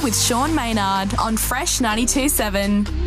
With 0.00 0.18
Sean 0.18 0.54
Maynard 0.54 1.14
on 1.18 1.36
Fresh 1.36 1.80
92.7. 1.80 3.01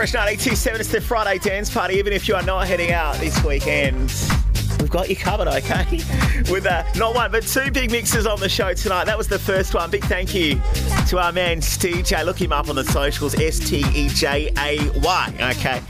Fresh 0.00 0.14
987, 0.14 0.80
it's 0.80 0.90
the 0.90 0.98
Friday 0.98 1.38
dance 1.38 1.68
party. 1.68 1.96
Even 1.96 2.14
if 2.14 2.26
you 2.26 2.34
are 2.34 2.42
not 2.42 2.66
heading 2.66 2.90
out 2.90 3.16
this 3.16 3.44
weekend, 3.44 4.10
we've 4.80 4.88
got 4.88 5.10
you 5.10 5.14
covered, 5.14 5.46
okay? 5.46 5.84
With 6.50 6.64
uh, 6.64 6.84
not 6.96 7.14
one, 7.14 7.30
but 7.30 7.46
two 7.46 7.70
big 7.70 7.90
mixes 7.90 8.26
on 8.26 8.40
the 8.40 8.48
show 8.48 8.72
tonight. 8.72 9.04
That 9.04 9.18
was 9.18 9.28
the 9.28 9.38
first 9.38 9.74
one. 9.74 9.90
Big 9.90 10.02
thank 10.04 10.34
you 10.34 10.58
to 11.08 11.18
our 11.18 11.32
man 11.32 11.60
Steve 11.60 12.06
Stejay. 12.06 12.24
Look 12.24 12.40
him 12.40 12.50
up 12.50 12.70
on 12.70 12.76
the 12.76 12.84
socials, 12.84 13.34
S 13.34 13.58
T 13.58 13.84
E 13.94 14.08
J 14.08 14.50
A 14.56 14.88
Y, 15.00 15.34
okay? 15.58 15.82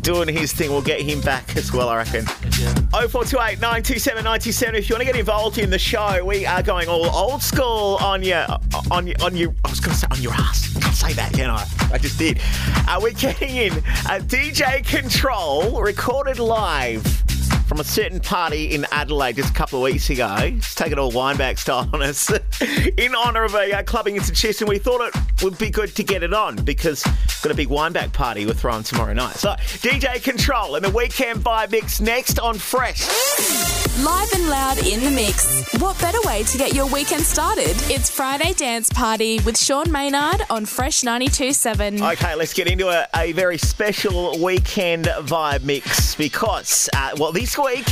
Doing 0.00 0.34
his 0.34 0.54
thing, 0.54 0.70
we'll 0.70 0.80
get 0.80 1.02
him 1.02 1.20
back 1.20 1.54
as 1.54 1.70
well, 1.70 1.90
I 1.90 1.98
reckon. 1.98 2.24
0428 2.24 3.60
927 3.60 4.24
97. 4.24 4.76
If 4.76 4.88
you 4.88 4.94
want 4.94 5.02
to 5.02 5.12
get 5.12 5.20
involved 5.20 5.58
in 5.58 5.68
the 5.68 5.78
show, 5.78 6.24
we 6.24 6.46
are 6.46 6.62
going 6.62 6.88
all 6.88 7.04
old 7.10 7.42
school 7.42 7.98
on 8.00 8.22
your, 8.22 8.46
on 8.90 9.06
your, 9.06 9.16
on 9.20 9.36
your, 9.36 9.54
I 9.62 9.68
was 9.68 9.80
going 9.80 9.92
to 9.92 10.00
say 10.00 10.06
on 10.10 10.22
your 10.22 10.32
ass. 10.32 10.77
Say 10.98 11.12
that, 11.12 11.32
can 11.32 11.48
I? 11.48 11.64
I 11.92 11.98
just 11.98 12.18
did. 12.18 12.40
Uh, 12.88 12.98
we're 13.00 13.12
getting 13.12 13.54
in 13.54 13.72
a 13.72 14.18
DJ 14.18 14.84
Kontrol 14.84 15.80
recorded 15.80 16.40
live 16.40 17.06
from 17.68 17.78
a 17.78 17.84
certain 17.84 18.18
party 18.18 18.74
in 18.74 18.84
Adelaide 18.90 19.36
just 19.36 19.50
a 19.50 19.54
couple 19.54 19.78
of 19.78 19.84
weeks 19.84 20.10
ago. 20.10 20.34
It's 20.40 20.74
taken 20.74 20.98
all 20.98 21.12
wineback 21.12 21.60
style 21.60 21.88
on 21.92 22.02
us 22.02 22.32
in 22.96 23.14
honour 23.14 23.44
of 23.44 23.54
a 23.54 23.78
uh, 23.78 23.82
clubbing 23.84 24.16
institution. 24.16 24.66
We 24.66 24.78
thought 24.78 25.14
it 25.14 25.44
would 25.44 25.56
be 25.56 25.70
good 25.70 25.94
to 25.94 26.02
get 26.02 26.24
it 26.24 26.34
on 26.34 26.56
because 26.56 27.04
we've 27.06 27.42
got 27.44 27.52
a 27.52 27.54
big 27.54 27.68
wineback 27.68 28.12
party 28.12 28.44
we're 28.44 28.54
throwing 28.54 28.82
tomorrow 28.82 29.12
night. 29.12 29.36
So 29.36 29.50
DJ 29.50 30.16
Kontrol 30.16 30.74
and 30.74 30.84
the 30.84 30.90
weekend 30.90 31.44
vibe 31.44 31.70
mix 31.70 32.00
next 32.00 32.40
on 32.40 32.58
Fresh. 32.58 33.77
Live 34.04 34.32
and 34.32 34.48
loud 34.48 34.78
in 34.86 35.00
the 35.00 35.10
mix. 35.10 35.72
What 35.80 35.98
better 35.98 36.18
way 36.22 36.44
to 36.44 36.56
get 36.56 36.72
your 36.72 36.86
weekend 36.86 37.22
started? 37.22 37.74
It's 37.90 38.08
Friday 38.08 38.52
Dance 38.52 38.88
Party 38.90 39.40
with 39.40 39.58
Sean 39.58 39.90
Maynard 39.90 40.42
on 40.50 40.66
Fresh 40.66 41.00
92.7. 41.00 42.12
Okay, 42.12 42.36
let's 42.36 42.52
get 42.52 42.68
into 42.68 42.88
a, 42.90 43.08
a 43.16 43.32
very 43.32 43.58
special 43.58 44.38
weekend 44.40 45.06
vibe 45.06 45.64
mix 45.64 46.14
because, 46.14 46.88
uh, 46.94 47.10
well, 47.18 47.32
this 47.32 47.58
week 47.58 47.86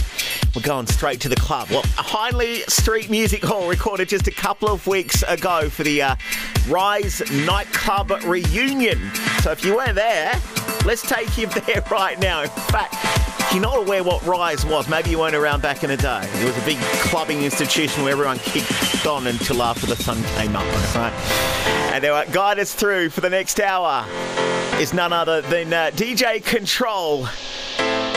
we're 0.55 0.63
going 0.63 0.87
straight 0.87 1.21
to 1.23 1.29
the 1.29 1.35
club. 1.35 1.71
Well, 1.71 1.83
Hindley 1.99 2.61
Street 2.69 3.11
Music 3.11 3.43
Hall 3.43 3.69
recorded 3.69 4.09
just 4.09 4.29
a 4.29 4.33
couple 4.33 4.69
of 4.69 4.87
weeks 4.87 5.25
ago 5.27 5.69
for 5.69 5.83
the 5.83 6.03
uh, 6.03 6.17
Rise 6.69 7.21
nightclub 7.45 8.13
reunion. 8.25 9.13
So 9.41 9.51
if 9.51 9.65
you 9.65 9.75
weren't 9.75 9.97
there, 9.97 10.41
let's 10.85 11.03
take 11.03 11.37
you 11.37 11.47
there 11.67 11.83
right 11.91 12.17
now. 12.21 12.43
In 12.43 12.49
fact, 12.49 12.95
you're 13.53 13.62
not 13.62 13.78
aware 13.78 14.03
what 14.03 14.24
Rise 14.26 14.64
was, 14.66 14.88
maybe 14.88 15.11
you 15.11 15.18
weren't 15.18 15.34
around 15.34 15.62
back 15.62 15.82
in 15.82 15.90
the 15.90 15.97
day. 15.97 16.20
It 16.22 16.44
was 16.44 16.57
a 16.57 16.64
big 16.66 16.78
clubbing 17.01 17.42
institution 17.42 18.03
where 18.03 18.12
everyone 18.12 18.38
kicked 18.38 19.07
on 19.07 19.26
until 19.26 19.62
after 19.62 19.86
the 19.86 19.97
sun 19.97 20.22
came 20.36 20.57
up, 20.57 20.64
right? 20.94 21.12
And 21.92 22.05
our 22.05 22.26
guide 22.26 22.59
us 22.59 22.74
through 22.74 23.11
for 23.11 23.20
the 23.20 23.30
next 23.30 23.61
hour 23.61 24.05
is 24.80 24.92
none 24.92 25.12
other 25.12 25.40
than 25.42 25.72
uh, 25.72 25.90
DJ 25.94 26.42
Kontrol 26.42 27.28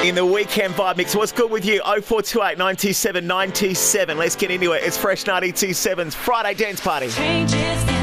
in 0.04 0.16
the 0.16 0.26
weekend 0.26 0.74
vibe 0.74 0.98
mix. 0.98 1.16
What's 1.16 1.32
good 1.32 1.52
with 1.52 1.66
you? 1.66 1.82
0428 1.82 2.58
927 2.58 3.28
927. 3.28 4.18
Let's 4.18 4.36
get 4.36 4.52
into 4.52 4.72
it. 4.72 4.84
It's 4.84 4.98
Fresh 4.98 5.26
927's 5.26 6.16
Friday 6.16 6.54
Dance 6.54 6.82
Party. 6.82 7.10
Changes 7.10 7.99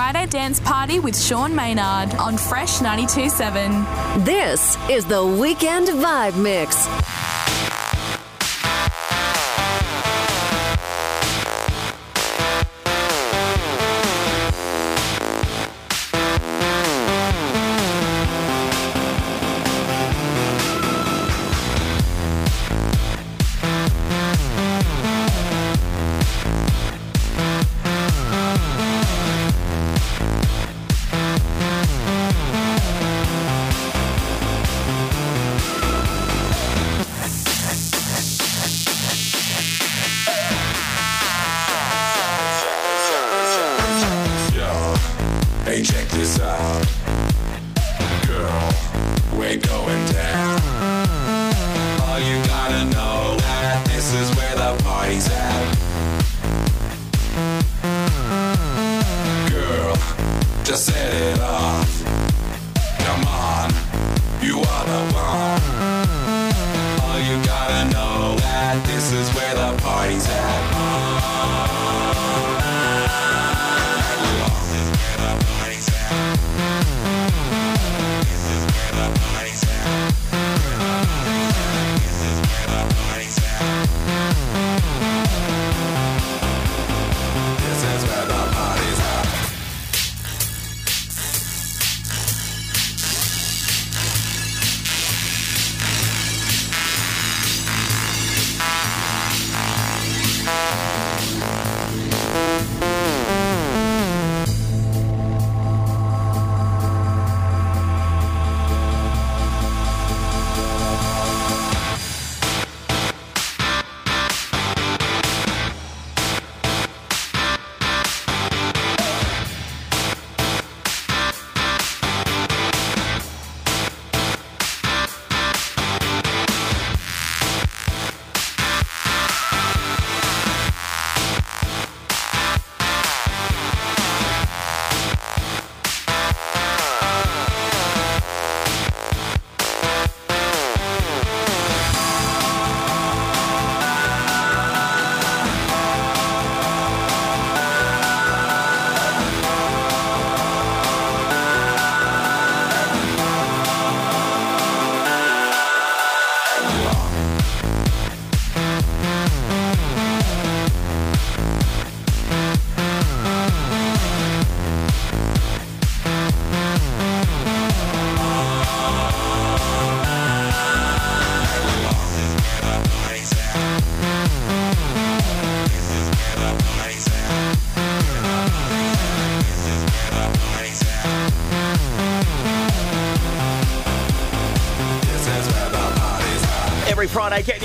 Friday 0.00 0.24
Dance 0.24 0.58
Party 0.60 0.98
with 0.98 1.14
Sean 1.14 1.54
Maynard 1.54 2.14
on 2.14 2.38
Fresh 2.38 2.78
92.7. 2.78 4.24
This 4.24 4.78
is 4.88 5.04
the 5.04 5.22
Weekend 5.22 5.88
Vibe 5.88 6.42
Mix. 6.42 6.86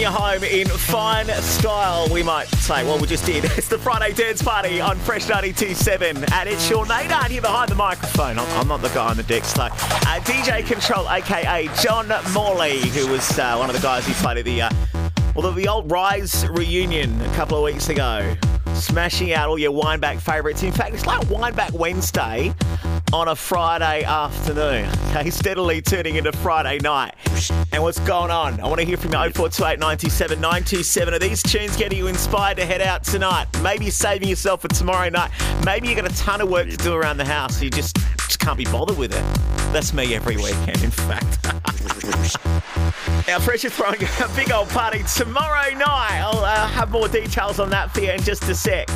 You 0.05 0.11
home 0.11 0.43
in 0.43 0.67
fine 0.67 1.25
style, 1.41 2.07
we 2.13 2.21
might 2.21 2.47
say. 2.49 2.83
Well, 2.83 2.99
we 2.99 3.07
just 3.07 3.25
did. 3.25 3.43
It's 3.57 3.67
the 3.67 3.79
Friday 3.79 4.13
Dance 4.13 4.39
Party 4.39 4.79
on 4.79 4.97
Fresh 4.97 5.25
92.7. 5.25 6.31
And 6.31 6.47
it's 6.47 6.63
Sean 6.63 6.87
Maynard 6.87 7.31
here 7.31 7.41
behind 7.41 7.71
the 7.71 7.75
microphone. 7.75 8.37
I'm, 8.37 8.47
I'm 8.59 8.67
not 8.67 8.83
the 8.83 8.89
guy 8.89 9.09
on 9.09 9.17
the 9.17 9.23
decks, 9.23 9.53
though. 9.53 9.63
Uh, 9.63 10.19
DJ 10.19 10.61
Kontrol, 10.61 11.07
a.k.a. 11.09 11.73
John 11.81 12.09
Morley, 12.33 12.81
who 12.89 13.07
was 13.07 13.39
uh, 13.39 13.55
one 13.55 13.67
of 13.67 13.75
the 13.75 13.81
guys 13.81 14.05
who 14.05 14.13
played 14.13 14.37
at 14.37 14.45
the, 14.45 14.61
uh, 14.61 14.69
well, 15.33 15.51
the 15.51 15.67
old 15.67 15.89
Rise 15.89 16.47
reunion 16.49 17.19
a 17.21 17.33
couple 17.33 17.57
of 17.57 17.63
weeks 17.63 17.89
ago. 17.89 18.35
Smashing 18.75 19.33
out 19.33 19.49
all 19.49 19.57
your 19.57 19.71
Wineback 19.71 20.19
favourites. 20.19 20.61
In 20.61 20.71
fact, 20.71 20.93
it's 20.93 21.07
like 21.07 21.21
Wineback 21.29 21.71
Wednesday 21.71 22.53
on 23.11 23.29
a 23.29 23.35
Friday 23.35 24.03
afternoon. 24.03 24.87
Okay, 25.15 25.29
steadily 25.29 25.81
turning 25.81 26.17
into 26.17 26.33
Friday 26.33 26.77
night. 26.79 27.15
And 27.75 27.83
what's 27.83 27.99
going 27.99 28.31
on? 28.31 28.61
I 28.61 28.67
want 28.67 28.79
to 28.79 28.85
hear 28.85 28.95
from 28.95 29.11
you 29.11 29.17
0428 29.17 29.79
97 29.79 30.39
927. 30.39 31.13
Are 31.13 31.19
these 31.19 31.43
tunes 31.43 31.75
getting 31.75 31.97
you 31.97 32.07
inspired 32.07 32.55
to 32.55 32.65
head 32.65 32.81
out 32.81 33.03
tonight? 33.03 33.47
Maybe 33.61 33.83
you're 33.83 33.91
saving 33.91 34.29
yourself 34.29 34.61
for 34.61 34.69
tomorrow 34.69 35.09
night. 35.09 35.29
Maybe 35.65 35.89
you've 35.89 35.97
got 35.97 36.09
a 36.09 36.15
ton 36.15 36.39
of 36.39 36.47
work 36.47 36.69
to 36.69 36.77
do 36.77 36.93
around 36.93 37.17
the 37.17 37.25
house. 37.25 37.61
You 37.61 37.69
just, 37.69 37.97
just 38.15 38.39
can't 38.39 38.57
be 38.57 38.63
bothered 38.63 38.97
with 38.97 39.13
it. 39.13 39.21
That's 39.73 39.91
me 39.93 40.15
every 40.15 40.37
weekend, 40.37 40.85
in 40.85 40.89
fact. 40.89 41.45
Our 43.29 43.41
Fresh 43.41 43.65
is 43.65 43.75
throwing 43.75 44.01
a 44.01 44.29
big 44.37 44.53
old 44.53 44.69
party 44.69 45.03
tomorrow 45.13 45.69
night. 45.71 46.21
I'll 46.21 46.45
uh, 46.45 46.67
have 46.67 46.91
more 46.91 47.09
details 47.09 47.59
on 47.59 47.69
that 47.71 47.93
for 47.93 47.99
you 47.99 48.11
in 48.11 48.21
just 48.21 48.43
a 48.43 48.55
sec. 48.55 48.87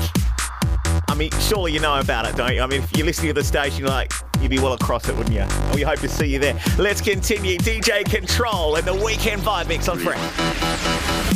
I 1.10 1.16
mean, 1.18 1.32
surely 1.42 1.74
you 1.74 1.82
know 1.82 2.00
about 2.00 2.30
it, 2.30 2.38
don't 2.38 2.56
you? 2.56 2.62
I 2.62 2.68
mean, 2.68 2.82
if 2.84 2.96
you're 2.96 3.06
listening 3.06 3.32
to 3.32 3.42
the 3.42 3.44
station, 3.44 3.80
you're 3.82 3.90
like, 3.90 4.14
you'd 4.42 4.50
be 4.50 4.60
well 4.60 4.74
across 4.74 5.08
it, 5.10 5.16
wouldn't 5.16 5.36
you? 5.36 5.46
We 5.74 5.82
hope 5.82 6.00
to 6.00 6.10
see 6.10 6.28
you 6.28 6.40
there. 6.40 6.60
Let's 6.78 7.02
continue. 7.02 7.58
DJ 7.58 8.04
Kontrol 8.04 8.78
and 8.78 8.88
the 8.88 8.94
Weekend 8.94 9.42
Vibe 9.42 9.68
Mix 9.68 9.88
on 9.88 10.00
Fresh. 10.00 11.29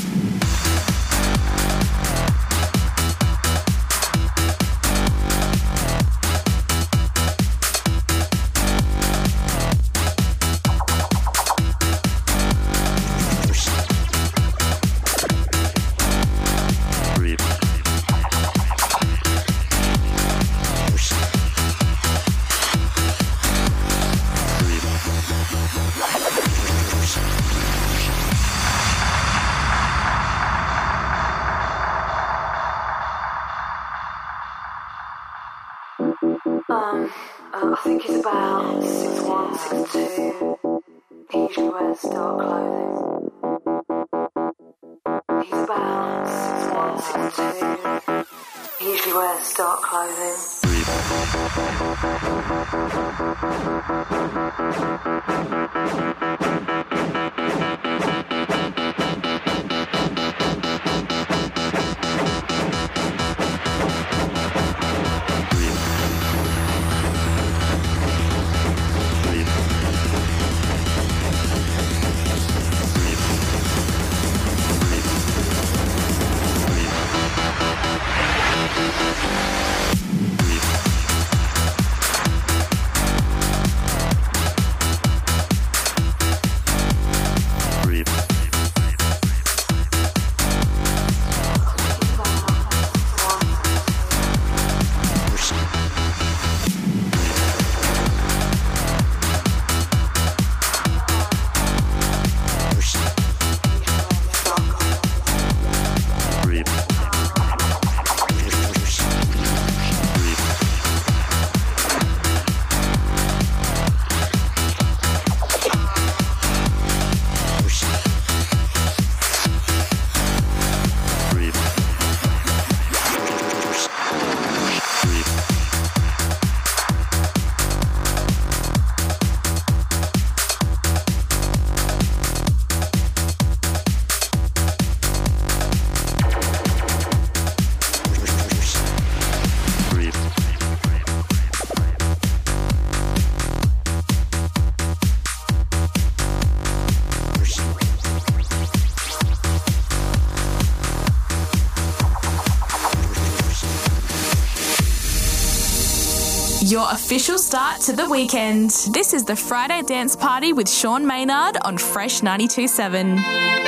Official 156.94 157.40
start 157.40 157.82
to 157.82 157.92
the 157.92 158.08
weekend. 158.08 158.70
This 158.92 159.16
is 159.16 159.26
the 159.26 159.36
Friday 159.36 159.82
Dance 159.82 160.16
Party 160.16 160.54
with 160.54 160.70
Sean 160.70 161.08
Maynard 161.08 161.58
on 161.64 161.76
Fresh 161.76 162.22
92.7. 162.22 163.63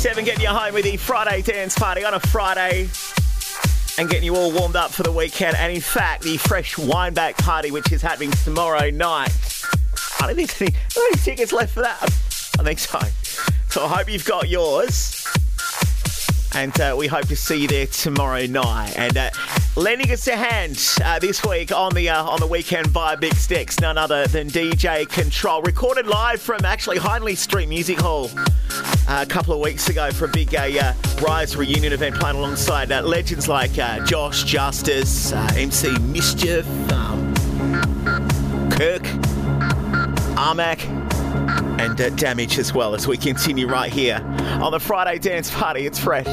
7, 0.00 0.24
getting 0.24 0.40
you 0.40 0.48
home 0.48 0.72
with 0.72 0.84
the 0.84 0.96
Friday 0.96 1.42
dance 1.42 1.78
party 1.78 2.04
on 2.04 2.14
a 2.14 2.20
Friday 2.20 2.88
and 3.98 4.08
getting 4.08 4.24
you 4.24 4.34
all 4.34 4.50
warmed 4.50 4.74
up 4.74 4.90
for 4.90 5.02
the 5.02 5.12
weekend. 5.12 5.54
And 5.58 5.70
in 5.70 5.82
fact, 5.82 6.22
the 6.22 6.38
fresh 6.38 6.78
wine 6.78 7.12
back 7.12 7.36
party, 7.36 7.70
which 7.70 7.92
is 7.92 8.00
happening 8.00 8.30
tomorrow 8.30 8.88
night. 8.88 9.30
I 10.18 10.26
don't 10.26 10.36
think 10.36 10.56
there's 10.56 10.72
any, 10.72 10.78
any 10.96 11.16
tickets 11.16 11.52
left 11.52 11.74
for 11.74 11.82
that. 11.82 12.02
I 12.02 12.62
think 12.62 12.78
so. 12.78 12.98
So 13.68 13.84
I 13.84 13.88
hope 13.88 14.10
you've 14.10 14.24
got 14.24 14.48
yours. 14.48 15.26
And 16.54 16.80
uh, 16.80 16.94
we 16.98 17.06
hope 17.06 17.28
to 17.28 17.36
see 17.36 17.60
you 17.60 17.68
there 17.68 17.86
tomorrow 17.86 18.46
night. 18.46 18.96
And 18.96 19.18
uh, 19.18 19.30
lending 19.80 20.10
us 20.12 20.28
a 20.28 20.36
hand 20.36 20.78
uh, 21.02 21.18
this 21.18 21.42
week 21.44 21.72
on 21.72 21.94
the 21.94 22.08
uh, 22.08 22.22
on 22.22 22.38
the 22.38 22.46
weekend 22.46 22.86
via 22.88 23.16
Big 23.16 23.34
Sticks, 23.34 23.80
none 23.80 23.96
other 23.96 24.26
than 24.26 24.48
DJ 24.48 25.06
Kontrol, 25.06 25.64
recorded 25.64 26.06
live 26.06 26.40
from 26.40 26.64
actually 26.66 26.98
Hindley 26.98 27.34
Street 27.34 27.68
Music 27.68 27.98
Hall 27.98 28.30
uh, 28.36 29.22
a 29.22 29.26
couple 29.26 29.54
of 29.54 29.60
weeks 29.60 29.88
ago 29.88 30.10
for 30.10 30.26
a 30.26 30.28
big 30.28 30.54
uh, 30.54 30.92
Rise 31.22 31.56
reunion 31.56 31.94
event 31.94 32.14
playing 32.16 32.36
alongside 32.36 32.92
uh, 32.92 33.00
legends 33.00 33.48
like 33.48 33.78
uh, 33.78 34.04
Josh 34.04 34.44
Justice, 34.44 35.32
uh, 35.32 35.48
MC 35.54 35.98
Mischief, 36.00 36.66
um, 36.92 37.34
Kirk, 38.72 39.02
Armac, 40.36 40.84
and 41.80 41.98
uh, 41.98 42.10
Damage 42.10 42.58
as 42.58 42.74
well 42.74 42.94
as 42.94 43.08
we 43.08 43.16
continue 43.16 43.66
right 43.66 43.90
here 43.90 44.20
on 44.60 44.72
the 44.72 44.80
Friday 44.80 45.18
Dance 45.18 45.50
Party. 45.50 45.86
It's 45.86 45.98
fresh. 45.98 46.26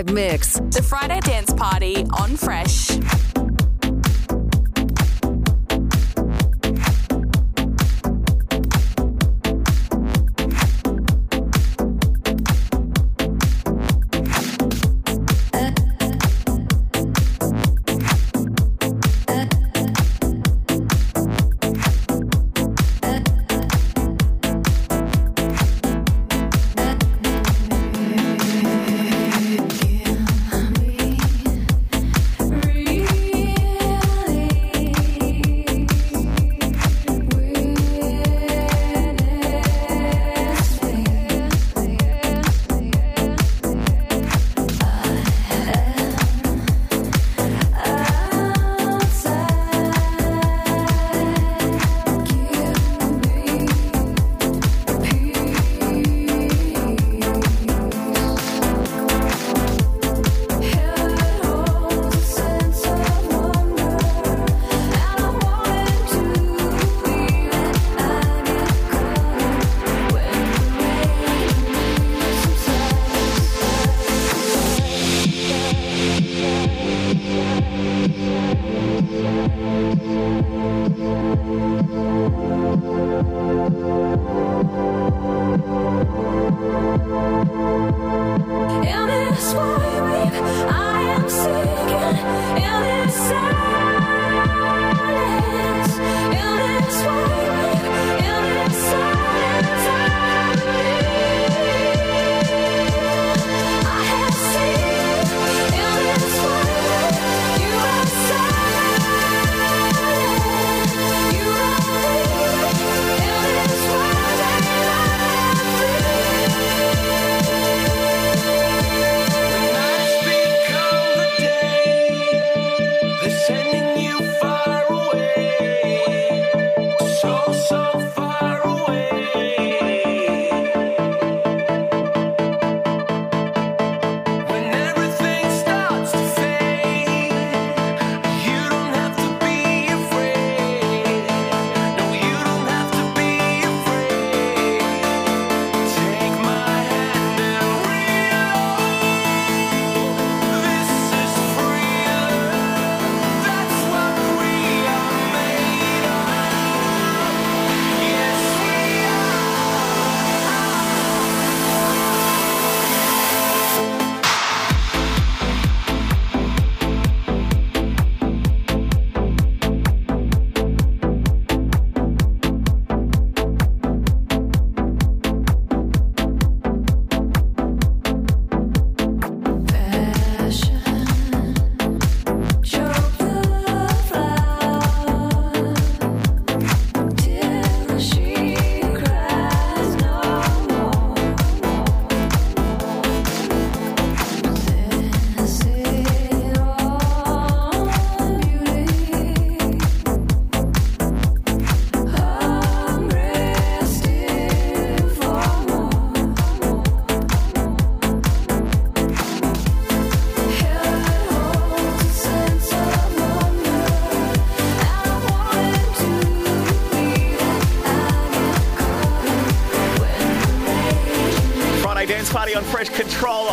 Mix. 0.00 0.54
The 0.54 0.82
Friday 0.82 1.20
Dance 1.20 1.52
Party 1.52 2.06
on 2.18 2.34
Fresh. 2.38 2.98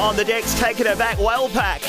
On 0.10 0.16
the 0.16 0.26
decks, 0.26 0.60
taking 0.60 0.88
her 0.88 0.96
back 0.96 1.20
well 1.20 1.48
pack 1.50 1.82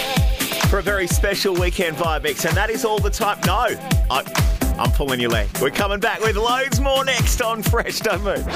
for 0.68 0.78
a 0.78 0.82
very 0.82 1.06
special 1.06 1.54
weekend 1.54 1.96
vibe 1.96 2.22
mix. 2.22 2.44
And 2.44 2.54
that 2.54 2.68
is 2.68 2.84
all 2.84 2.98
the 2.98 3.08
time. 3.08 3.38
No, 3.46 3.66
I, 4.10 4.76
I'm 4.78 4.90
pulling 4.92 5.20
your 5.20 5.30
leg. 5.30 5.48
We're 5.58 5.70
coming 5.70 6.00
back 6.00 6.20
with 6.20 6.36
loads 6.36 6.80
more 6.80 7.02
next 7.02 7.40
on 7.40 7.62
Fresh. 7.62 8.00
Don't 8.00 8.22
move. 8.22 8.46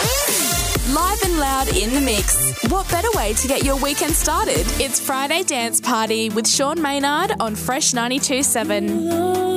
Live 0.92 1.22
and 1.24 1.38
loud 1.38 1.68
in 1.68 1.94
the 1.94 2.02
mix. 2.04 2.62
What 2.68 2.90
better 2.90 3.08
way 3.14 3.32
to 3.32 3.48
get 3.48 3.64
your 3.64 3.80
weekend 3.80 4.12
started? 4.12 4.66
It's 4.78 5.00
Friday 5.00 5.42
Dance 5.44 5.80
Party 5.80 6.28
with 6.28 6.46
Sean 6.46 6.82
Maynard 6.82 7.32
on 7.40 7.56
Fresh 7.56 7.92
92.7. 7.92 9.53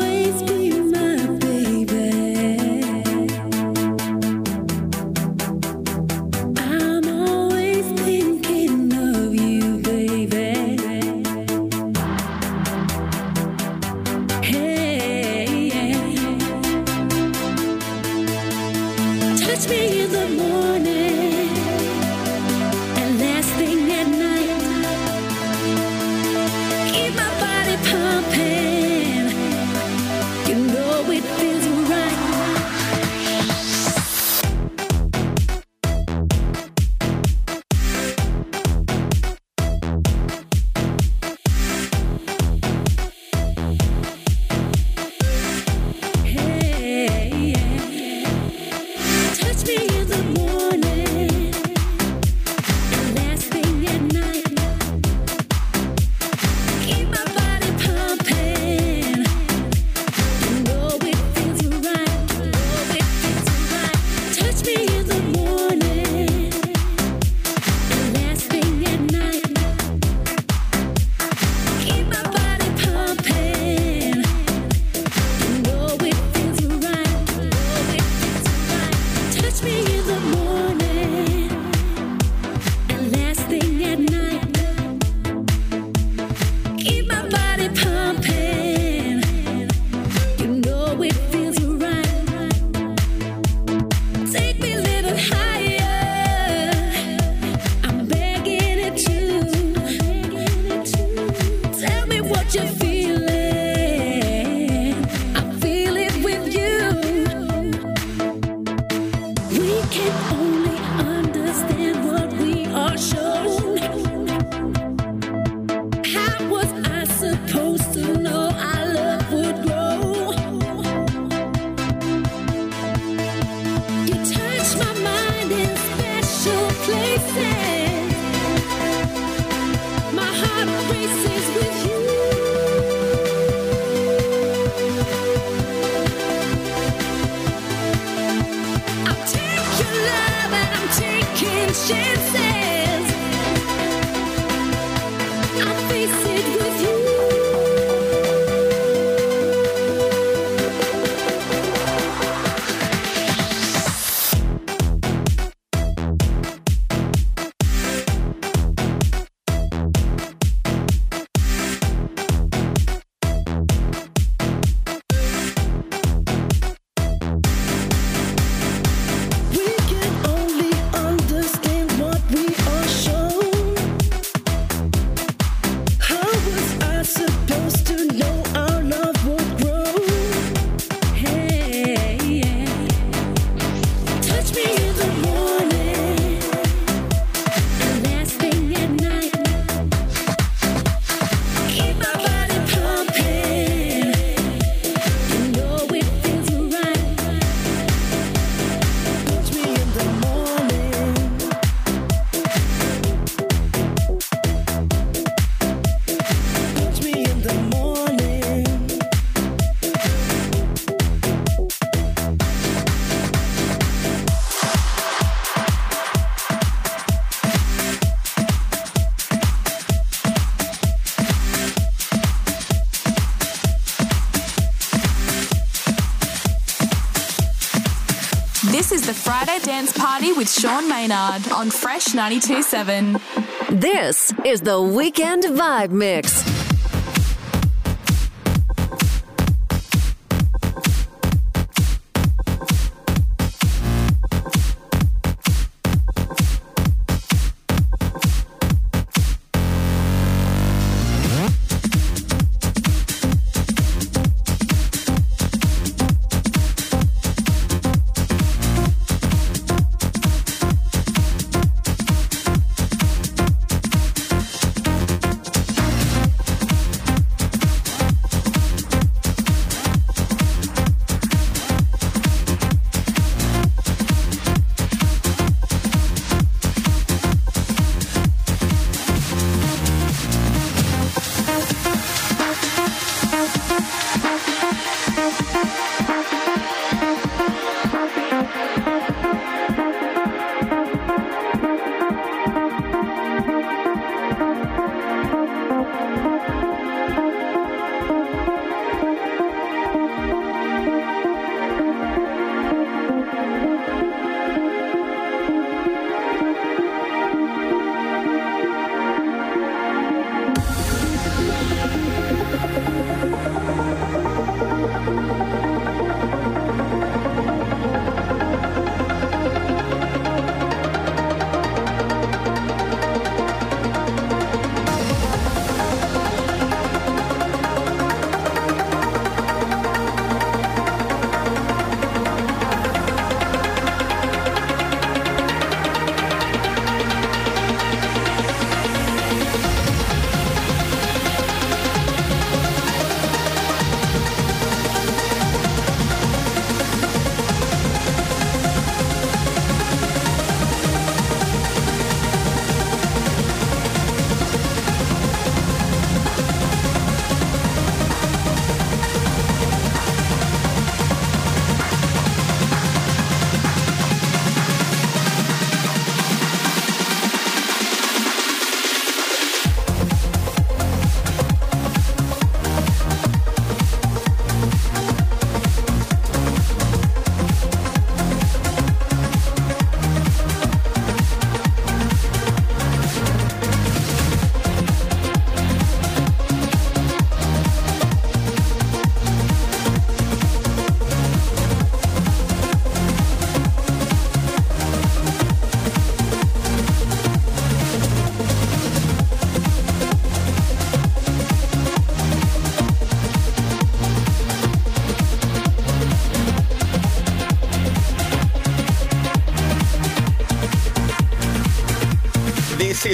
Friday 229.38 229.60
Dance 229.60 229.96
Party 229.96 230.34
with 230.34 230.50
Sean 230.50 230.90
Maynard 230.90 231.52
on 231.52 231.70
Fresh 231.70 232.08
92.7. 232.08 233.80
This 233.80 234.34
is 234.44 234.62
the 234.62 234.82
Weekend 234.82 235.44
Vibe 235.44 235.92
Mix. 235.92 236.47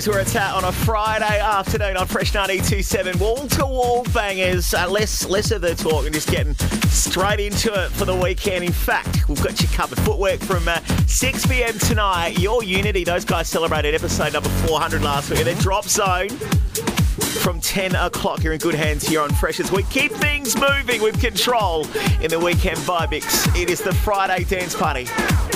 Is 0.04 0.10
where 0.10 0.20
it's 0.20 0.36
at 0.36 0.54
on 0.54 0.66
a 0.66 0.72
Friday 0.74 1.40
afternoon 1.40 1.96
on 1.96 2.08
Fresh 2.08 2.34
92.7. 2.34 3.22
Wall 3.22 3.48
to 3.48 3.66
wall 3.66 4.04
bangers. 4.14 4.74
Uh, 4.74 4.90
less, 4.90 5.30
less 5.30 5.50
of 5.52 5.62
the 5.62 5.76
talk 5.76 6.04
and 6.04 6.14
just 6.14 6.30
getting 6.30 6.54
straight 6.90 7.40
into 7.40 7.74
it 7.74 7.90
for 7.92 8.04
the 8.04 8.14
weekend. 8.14 8.66
In 8.66 8.74
fact, 8.74 9.30
we've 9.30 9.42
got 9.42 9.62
you 9.62 9.68
covered. 9.70 9.98
Footwork 10.00 10.42
from 10.42 10.68
uh, 10.68 10.80
6 11.08 11.46
p.m. 11.46 11.80
tonight. 11.80 12.38
Your 12.38 12.66
Unity, 12.66 13.06
those 13.06 13.24
guys 13.24 13.48
celebrated 13.48 13.96
episode 13.96 14.34
number 14.34 14.50
400 14.68 15.02
last 15.02 15.30
week. 15.30 15.40
And 15.40 15.48
then 15.48 15.58
Drop 15.60 15.86
Zone 15.86 16.28
from 16.28 17.62
10 17.62 17.96
o'clock. 17.96 18.44
You're 18.44 18.54
in 18.54 18.60
good 18.60 18.76
hands 18.76 19.08
here 19.08 19.22
on 19.22 19.30
Fresh 19.30 19.62
as 19.62 19.72
we 19.72 19.84
keep 19.84 20.12
things 20.12 20.58
moving 20.58 21.02
with 21.02 21.16
Kontrol 21.22 21.86
in 22.22 22.30
the 22.30 22.40
weekend 22.40 22.78
vibe 22.80 23.12
mix. 23.12 23.48
It 23.56 23.70
is 23.70 23.80
the 23.80 23.94
Friday 23.94 24.44
dance 24.44 24.76
party. 24.76 25.06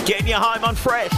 Getting 0.05 0.27
you 0.27 0.35
home 0.35 0.63
on 0.63 0.75
Fresh. 0.75 1.11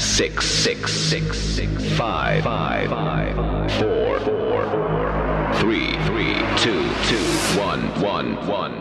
Six, 0.00 0.50
six, 0.50 0.92
six, 0.92 1.38
six, 1.38 1.70
five, 1.92 2.42
five, 2.42 2.88
five, 2.88 3.34
four, 3.72 4.18
four, 4.20 5.52
three, 5.56 5.92
three, 6.06 6.34
two, 6.56 6.82
two, 7.04 7.18
one, 7.60 7.82
one, 8.00 8.34
one, 8.46 8.79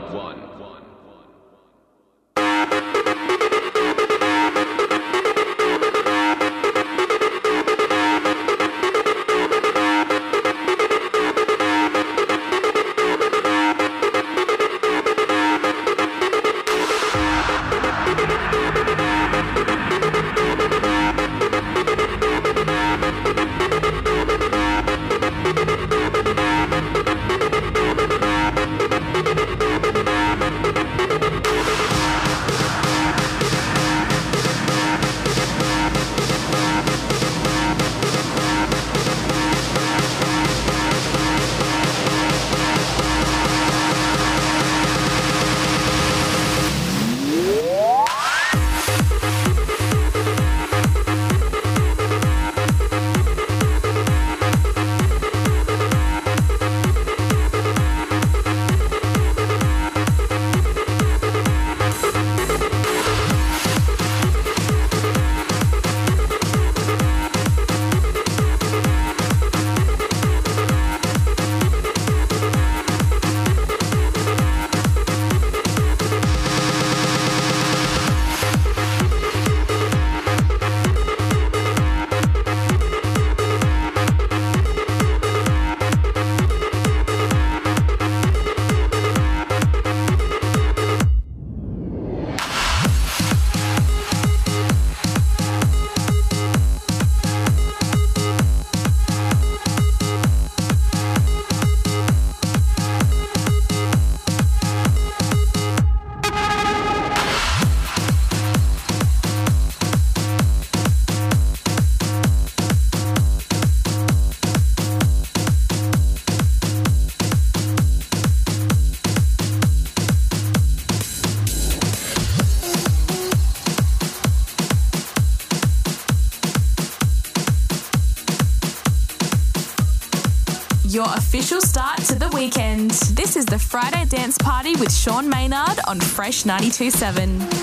Dance 134.10 134.40
Party 134.40 134.76
with 134.78 134.92
Sean 134.92 135.30
Maynard 135.30 135.80
on 135.88 136.00
Fresh 136.00 136.44
92.7. 136.44 137.59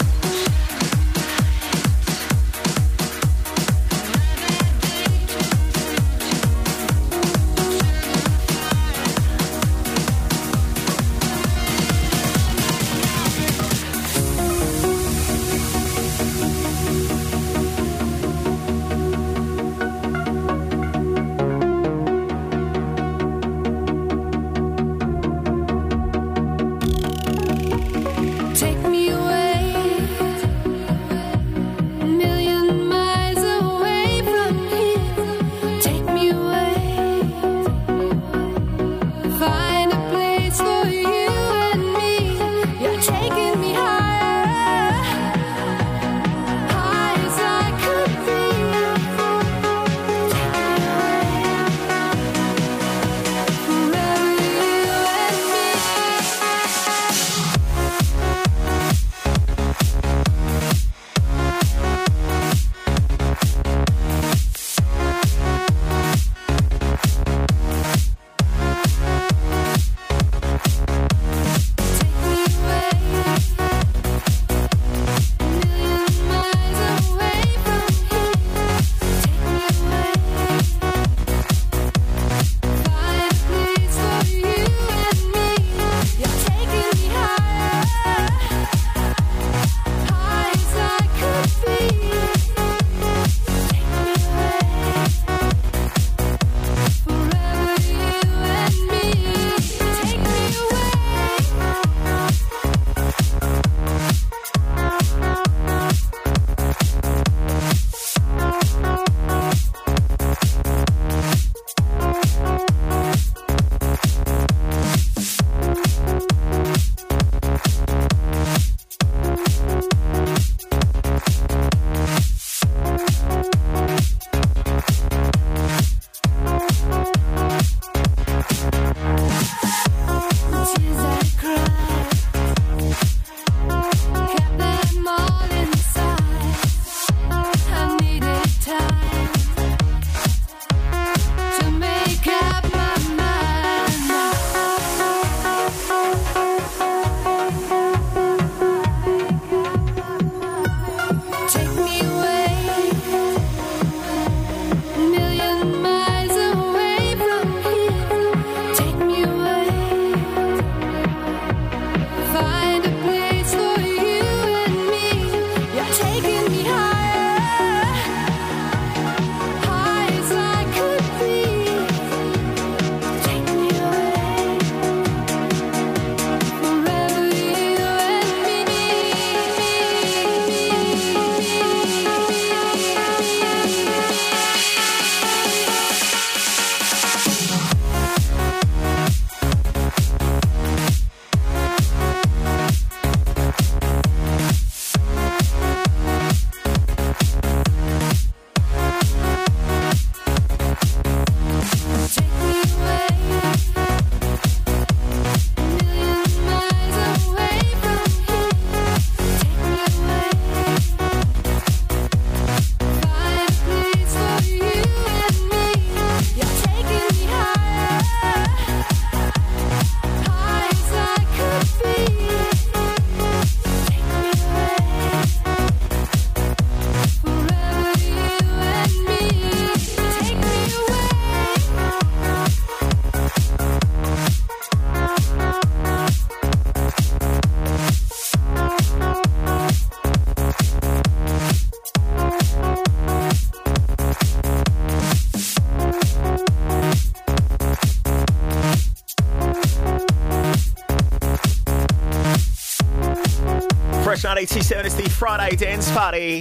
92.7, 254.47 254.85
it's 254.85 254.95
the 254.95 255.11
Friday 255.11 255.57
dance 255.57 255.91
party. 255.91 256.41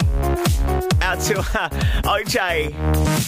Out 1.01 1.19
to 1.21 1.39
uh, 1.39 1.69
OJ 2.03 2.71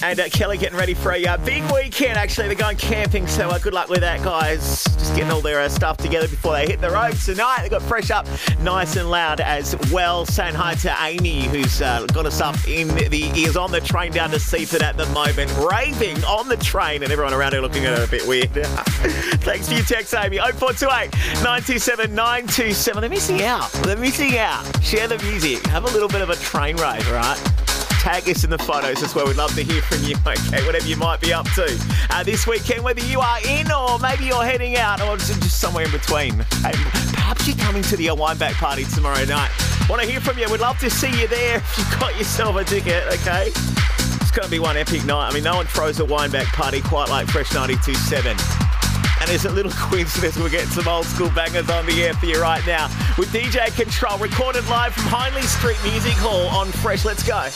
and 0.04 0.20
uh, 0.20 0.30
Kelly 0.30 0.60
getting 0.60 0.78
ready 0.78 0.94
for 0.94 1.14
a 1.14 1.26
uh, 1.26 1.38
big 1.38 1.64
weekend, 1.72 2.16
actually. 2.16 2.48
They're 2.48 2.56
going 2.56 2.78
camping, 2.78 3.26
so 3.26 3.50
uh, 3.50 3.58
good 3.58 3.74
luck 3.74 3.90
with 3.90 4.02
that, 4.02 4.24
guys. 4.24 4.97
Getting 5.18 5.32
all 5.32 5.42
their 5.42 5.62
uh, 5.62 5.68
stuff 5.68 5.98
together 5.98 6.28
before 6.28 6.54
they 6.54 6.68
hit 6.68 6.80
the 6.80 6.92
road 6.92 7.16
tonight. 7.16 7.64
They 7.64 7.70
got 7.70 7.82
fresh 7.82 8.12
up 8.12 8.28
nice 8.62 8.98
and 8.98 9.10
loud 9.10 9.42
as 9.42 9.76
well. 9.92 10.28
Saying 10.28 10.54
hi 10.54 10.76
to 10.76 10.96
Amy, 11.02 11.46
who's 11.46 11.82
uh, 11.82 12.06
got 12.14 12.28
us 12.28 12.40
up 12.40 12.56
in 12.68 12.88
the 12.90 13.32
ears 13.36 13.58
on 13.58 13.72
the 13.72 13.82
train 13.82 14.12
down 14.12 14.30
to 14.30 14.40
Seaford 14.40 14.84
at 14.84 14.96
the 14.96 15.08
moment, 15.08 15.52
raving 15.58 16.24
on 16.24 16.48
the 16.48 16.58
train, 16.58 17.02
and 17.02 17.12
everyone 17.12 17.34
around 17.34 17.54
her 17.54 17.62
looking 17.62 17.84
at 17.86 17.98
her 17.98 18.04
a 18.04 18.08
bit 18.08 18.28
weird. 18.28 18.52
Thanks 18.54 19.68
for 19.68 19.74
your 19.74 19.86
text, 19.86 20.14
Amy. 20.14 20.38
0428 20.38 21.12
927 21.42 22.14
927. 22.14 23.02
They're 23.02 23.10
missing 23.10 23.42
out. 23.42 23.72
They're 23.72 23.98
missing 23.98 24.38
out. 24.38 24.84
Share 24.84 25.08
the 25.08 25.18
music. 25.24 25.66
Have 25.66 25.86
a 25.86 25.92
little 25.94 26.10
bit 26.10 26.22
of 26.22 26.30
a 26.30 26.36
train 26.36 26.76
ride, 26.76 27.04
right? 27.08 27.57
Tag 28.08 28.30
us 28.30 28.46
in 28.46 28.50
the 28.50 28.58
photos 28.58 29.04
as 29.04 29.14
well. 29.14 29.28
We'd 29.28 29.36
love 29.36 29.54
to 29.56 29.64
hear 29.64 29.82
from 29.82 30.02
you, 30.02 30.16
okay? 30.26 30.66
Whatever 30.66 30.88
you 30.88 30.96
might 30.96 31.20
be 31.20 31.34
up 31.34 31.46
to 31.56 31.78
uh, 32.10 32.24
this 32.24 32.48
weekend, 32.48 32.82
whether 32.82 33.02
you 33.02 33.20
are 33.20 33.40
in 33.46 33.70
or 33.70 34.00
maybe 34.00 34.24
you're 34.24 34.46
heading 34.46 34.78
out 34.78 35.02
or 35.02 35.18
just 35.18 35.60
somewhere 35.60 35.84
in 35.84 35.92
between. 35.92 36.36
Hey, 36.64 36.72
perhaps 36.72 37.46
you're 37.46 37.58
coming 37.58 37.84
to 37.84 37.98
the 37.98 38.06
Wineback 38.06 38.54
party 38.54 38.86
tomorrow 38.86 39.26
night. 39.26 39.52
Want 39.90 40.02
to 40.02 40.08
hear 40.08 40.22
from 40.22 40.40
you? 40.40 40.50
We'd 40.50 40.62
love 40.62 40.80
to 40.80 40.90
see 40.90 41.10
you 41.20 41.28
there 41.28 41.58
if 41.58 41.78
you've 41.78 42.00
got 42.00 42.18
yourself 42.18 42.56
a 42.56 42.64
ticket, 42.64 43.04
okay? 43.08 43.48
It's 43.48 44.32
going 44.32 44.46
to 44.46 44.52
be 44.52 44.60
one 44.60 44.78
epic 44.78 45.04
night. 45.04 45.30
I 45.30 45.34
mean, 45.34 45.44
no 45.44 45.58
one 45.58 45.66
throws 45.66 46.00
a 46.00 46.06
Wineback 46.06 46.46
party 46.54 46.80
quite 46.80 47.10
like 47.10 47.28
Fresh 47.28 47.50
92.7. 47.50 48.67
And 49.20 49.30
there's 49.30 49.46
a 49.46 49.52
little 49.52 49.72
coincidence 49.76 50.38
we're 50.38 50.50
getting 50.50 50.70
some 50.70 50.88
old 50.88 51.06
school 51.06 51.30
bangers 51.32 51.70
on 51.70 51.86
the 51.86 52.04
air 52.04 52.14
for 52.14 52.26
you 52.26 52.42
right 52.42 52.66
now 52.66 52.88
with 53.18 53.30
DJ 53.30 53.68
Kontrol, 53.70 54.20
recorded 54.22 54.68
live 54.68 54.94
from 54.94 55.06
Hindley 55.24 55.42
Street 55.44 55.80
Music 55.84 56.14
Hall 56.14 56.48
on 56.48 56.68
Fresh. 56.68 57.06
Let's 57.06 57.24
go. 57.24 57.48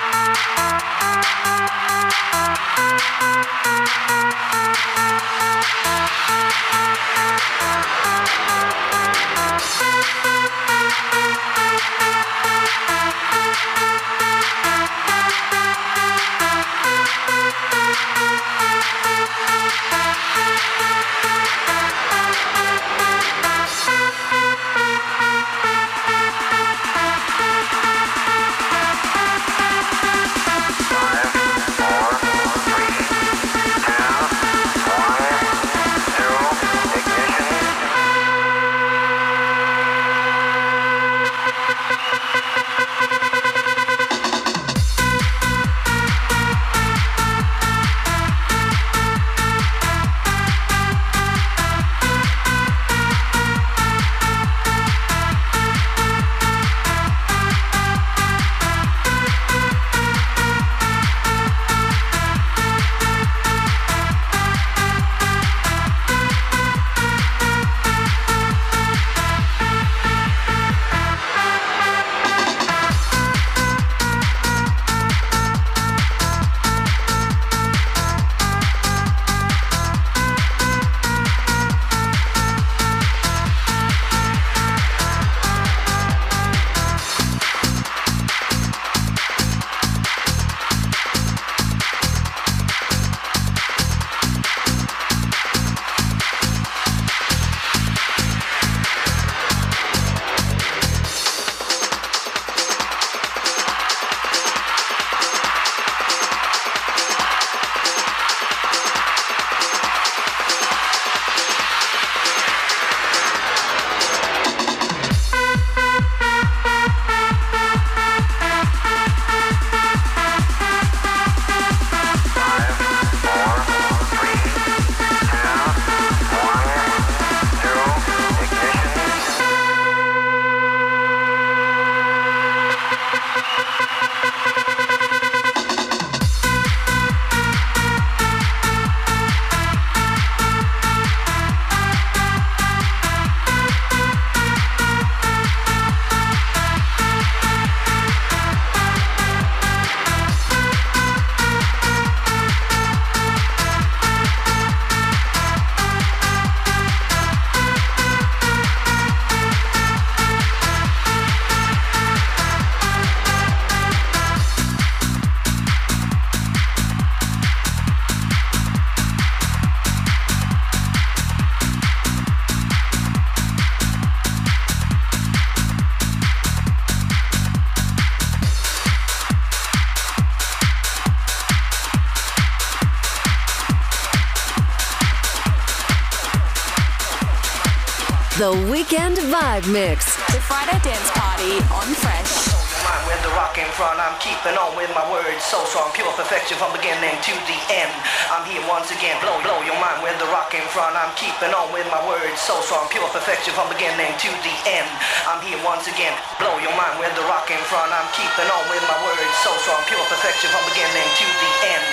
Weekend 188.92 189.16
Vibe 189.32 189.72
Mix. 189.72 190.20
The 190.36 190.40
Friday 190.44 190.76
Dance 190.84 191.08
Party 191.16 191.64
on 191.72 191.88
Fresh. 191.96 192.52
Mind 192.84 193.08
where 193.08 193.16
the 193.24 193.32
rock 193.40 193.56
came 193.56 193.72
from, 193.72 193.96
I'm 193.96 194.12
keeping 194.20 194.52
on 194.52 194.76
with 194.76 194.92
my 194.92 195.00
words 195.08 195.40
so 195.40 195.64
strong, 195.64 195.88
pure 195.96 196.12
perfection 196.12 196.60
from 196.60 196.76
beginning 196.76 197.16
to 197.24 197.32
the 197.48 197.58
end. 197.72 197.88
I'm 198.28 198.44
here 198.44 198.60
once 198.68 198.92
again, 198.92 199.16
blow, 199.24 199.32
blow 199.40 199.64
your 199.64 199.80
mind 199.80 200.04
where 200.04 200.12
the 200.20 200.28
rock 200.28 200.52
came 200.52 200.66
from. 200.76 200.92
I'm 200.92 201.08
keeping 201.16 201.56
on 201.56 201.72
with 201.72 201.88
my 201.88 202.04
words 202.04 202.36
so 202.36 202.60
strong, 202.60 202.84
pure 202.92 203.08
perfection 203.16 203.56
from 203.56 203.72
beginning 203.72 204.12
to 204.12 204.28
the 204.44 204.54
end. 204.68 204.90
I'm 205.24 205.40
here 205.40 205.56
once 205.64 205.88
again, 205.88 206.12
blow 206.36 206.52
your 206.60 206.76
mind 206.76 207.00
where 207.00 207.08
the 207.16 207.24
rock 207.32 207.48
came 207.48 207.64
from. 207.72 207.88
I'm 207.88 208.10
keeping 208.12 208.48
on 208.52 208.64
with 208.68 208.84
my 208.92 208.98
words 209.08 209.32
so 209.40 209.56
strong, 209.64 209.80
pure 209.88 210.04
perfection 210.12 210.52
from 210.52 210.68
beginning 210.68 211.08
to 211.16 211.26
the 211.40 211.50
end. 211.64 211.84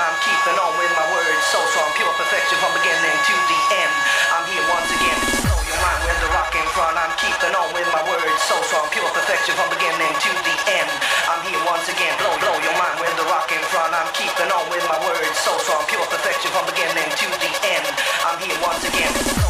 I'm 0.00 0.18
keeping 0.24 0.58
on 0.58 0.72
with 0.74 0.90
my 0.96 1.06
word 1.12 1.38
so 1.54 1.60
strong, 1.70 1.90
pure 1.94 2.10
perfection 2.18 2.58
from 2.58 2.72
beginning 2.74 3.14
to 3.14 3.34
the 3.46 3.58
end. 3.78 3.92
I'm 4.34 4.44
here 4.50 4.64
once 4.66 4.90
again, 4.90 5.18
blow 5.46 5.60
your 5.60 5.78
mind 5.78 6.02
with 6.08 6.18
the 6.18 6.30
rock 6.34 6.50
in 6.56 6.66
front. 6.74 6.98
I'm 6.98 7.14
keeping 7.14 7.54
on 7.54 7.68
with 7.70 7.86
my 7.94 8.02
word 8.02 8.34
so 8.42 8.56
strong, 8.66 8.90
pure 8.90 9.06
perfection 9.14 9.54
from 9.54 9.70
beginning 9.70 10.14
to 10.14 10.30
the 10.42 10.56
end. 10.82 10.90
I'm 11.30 11.42
here 11.46 11.62
once 11.62 11.86
again, 11.86 12.14
blow 12.18 12.34
blow 12.42 12.56
your 12.58 12.74
mind 12.74 12.96
with 12.98 13.14
the 13.14 13.26
rock 13.30 13.46
in 13.54 13.62
front. 13.70 13.94
I'm 13.94 14.10
keeping 14.16 14.50
on 14.50 14.64
with 14.72 14.82
my 14.90 14.98
word 15.04 15.30
so 15.38 15.54
strong, 15.62 15.86
pure 15.86 16.06
perfection 16.10 16.50
from 16.50 16.66
beginning 16.66 17.10
to 17.14 17.26
the 17.38 17.50
end. 17.76 17.86
I'm 18.26 18.38
here 18.42 18.58
once 18.64 18.82
again. 18.88 19.43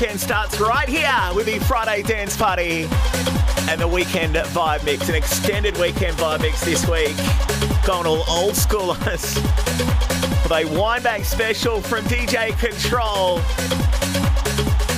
Weekend 0.00 0.18
starts 0.18 0.58
right 0.58 0.88
here 0.88 1.14
with 1.34 1.44
the 1.44 1.58
Friday 1.58 2.02
Dance 2.02 2.34
Party 2.34 2.88
and 3.68 3.78
the 3.78 3.86
weekend 3.86 4.34
vibe 4.34 4.82
mix. 4.82 5.10
An 5.10 5.14
extended 5.14 5.76
weekend 5.76 6.16
vibe 6.16 6.40
mix 6.40 6.64
this 6.64 6.88
week. 6.88 7.14
Going 7.84 8.06
all 8.06 8.24
old 8.26 8.56
school 8.56 8.92
us 8.92 9.34
with 9.34 10.52
a 10.52 10.64
wineback 10.72 11.26
special 11.26 11.82
from 11.82 12.02
DJ 12.04 12.52
Kontrol. 12.52 13.42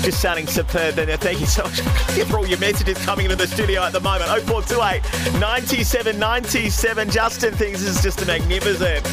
Just 0.04 0.20
sounding 0.20 0.46
superb 0.46 0.94
there. 0.94 1.16
Thank 1.16 1.40
you 1.40 1.46
so 1.46 1.64
much 1.64 1.80
for 2.28 2.38
all 2.38 2.46
your 2.46 2.58
messages 2.58 2.96
coming 3.04 3.24
into 3.24 3.36
the 3.36 3.48
studio 3.48 3.82
at 3.82 3.92
the 3.92 4.00
moment. 4.00 4.30
0428 4.30 5.40
97 5.40 6.16
97. 6.16 7.10
Justin 7.10 7.54
thinks 7.54 7.80
this 7.80 7.96
is 7.96 8.02
just 8.02 8.22
a 8.22 8.26
magnificent. 8.26 9.04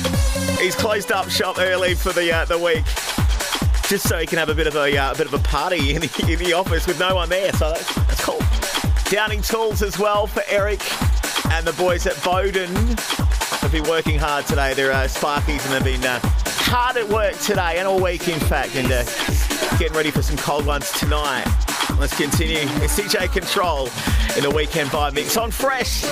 He's 0.60 0.76
closed 0.76 1.12
up 1.12 1.30
shop 1.30 1.58
early 1.58 1.96
for 1.96 2.12
the 2.12 2.32
uh, 2.32 2.46
the 2.46 2.60
week, 2.60 2.86
just 3.90 4.08
so 4.08 4.20
he 4.20 4.28
can 4.28 4.38
have 4.38 4.50
a 4.50 4.54
bit 4.54 4.68
of 4.68 4.76
a, 4.76 4.96
uh, 4.96 5.14
a 5.14 5.18
bit 5.18 5.26
of 5.26 5.34
a 5.34 5.40
party 5.40 5.96
in 5.96 6.02
the, 6.02 6.26
in 6.32 6.38
the 6.38 6.54
office 6.54 6.86
with 6.86 7.00
no 7.00 7.16
one 7.16 7.28
there. 7.28 7.52
So 7.54 7.72
that's, 7.72 7.96
that's 7.96 8.24
cool. 8.24 8.40
Downing 9.10 9.42
tools 9.42 9.82
as 9.82 9.98
well 9.98 10.28
for 10.28 10.44
Eric 10.48 10.80
and 11.52 11.66
the 11.66 11.74
boys 11.74 12.06
at 12.06 12.24
Bowden. 12.24 12.70
Have 12.70 13.72
been 13.72 13.90
working 13.90 14.20
hard 14.20 14.46
today. 14.46 14.76
They're 14.76 14.92
uh, 14.92 15.08
Sparkies 15.08 15.66
and 15.66 15.74
they've 15.74 16.00
been 16.00 16.08
uh, 16.08 16.20
hard 16.22 16.98
at 16.98 17.10
work 17.10 17.36
today 17.40 17.80
and 17.80 17.88
all 17.88 18.00
week, 18.00 18.28
in 18.28 18.40
fact, 18.40 18.76
and 18.76 18.92
uh, 18.92 19.04
getting 19.80 19.98
ready 19.98 20.12
for 20.12 20.22
some 20.22 20.38
cold 20.38 20.68
ones 20.68 20.92
tonight. 20.92 21.46
Let's 21.98 22.16
continue. 22.16 22.60
It's 22.84 23.00
CJ 23.00 23.30
Kontrol 23.30 23.88
in 24.38 24.44
the 24.44 24.52
weekend 24.52 24.92
vibe 24.92 25.16
mix 25.16 25.36
on 25.36 25.50
Fresh. 25.50 26.04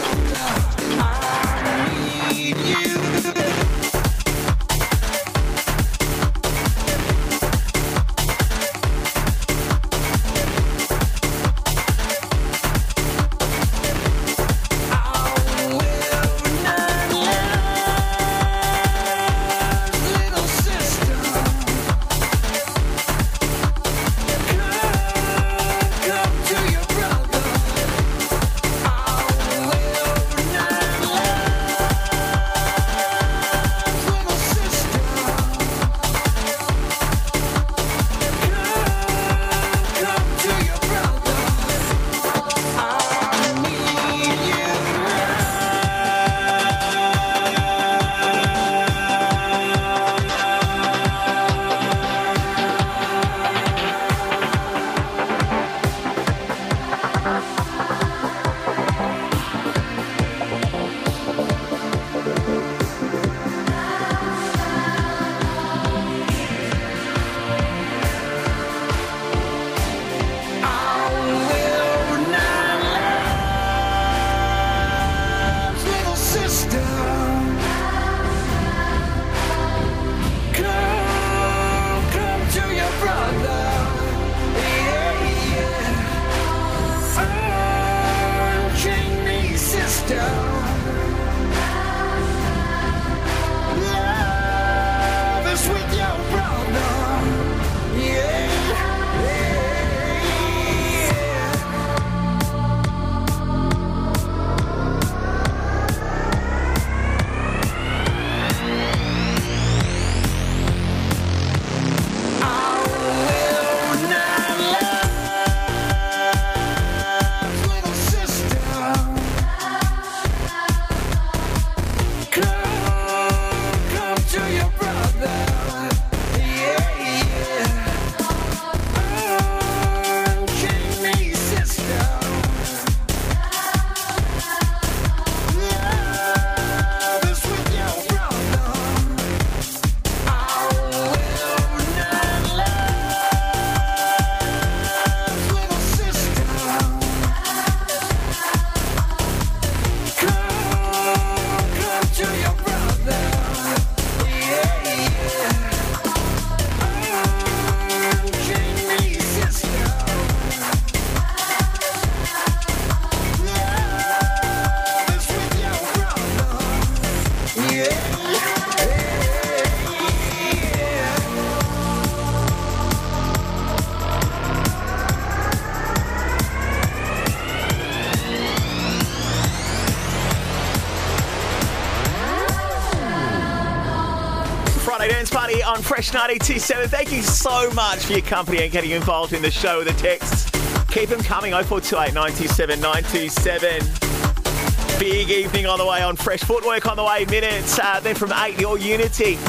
Fresh 185.98 186.14
927. 186.14 186.90
Thank 186.90 187.12
you 187.12 187.24
so 187.24 187.72
much 187.72 188.06
for 188.06 188.14
your 188.14 188.22
company 188.22 188.62
and 188.62 188.72
getting 188.72 188.92
involved 188.92 189.34
in 189.34 189.42
the 189.42 189.50
show 189.50 189.80
with 189.80 189.88
the 189.88 190.00
texts. 190.00 190.52
Keep 190.92 191.10
them 191.10 191.24
coming 191.24 191.54
0428 191.54 192.14
927 192.14 192.80
927. 192.80 195.00
Big 195.00 195.32
evening 195.32 195.66
on 195.66 195.80
the 195.80 195.86
way 195.88 196.04
on 196.04 196.16
Fresh 196.16 196.42
Footwork 196.42 196.86
on 196.86 196.98
the 196.98 197.04
way 197.04 197.26
minutes. 197.26 197.80
Uh, 197.80 198.00
then 198.00 198.14
from 198.14 198.32
8, 198.32 198.60
your 198.60 198.78
Unity. 198.78 199.40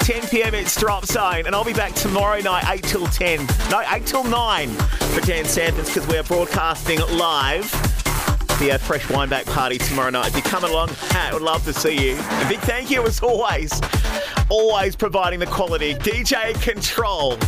10 0.00 0.28
p.m. 0.28 0.54
it's 0.54 0.80
Drop 0.80 1.04
Zone, 1.04 1.44
and 1.44 1.54
I'll 1.54 1.62
be 1.62 1.74
back 1.74 1.92
tomorrow 1.92 2.40
night, 2.40 2.64
8 2.66 2.84
till 2.84 3.06
10. 3.06 3.46
No, 3.70 3.82
8 3.86 4.06
till 4.06 4.24
9 4.24 4.70
for 4.70 5.20
Dan 5.20 5.44
Anthems 5.44 5.88
because 5.88 6.06
we're 6.06 6.22
broadcasting 6.22 7.00
live. 7.18 7.70
The 8.60 8.72
uh, 8.72 8.78
Fresh 8.78 9.04
Wineback 9.08 9.44
Party 9.44 9.76
tomorrow 9.76 10.08
night. 10.08 10.28
If 10.28 10.36
you're 10.36 10.42
coming 10.42 10.70
along, 10.70 10.88
I 11.10 11.34
would 11.34 11.42
love 11.42 11.66
to 11.66 11.74
see 11.74 12.12
you. 12.12 12.18
A 12.18 12.46
big 12.48 12.60
thank 12.60 12.90
you 12.90 13.06
as 13.06 13.20
always. 13.20 13.78
Always 14.50 14.96
providing 14.96 15.40
the 15.40 15.46
quality. 15.46 15.94
DJ 15.94 16.54
Kontrol. 16.54 17.38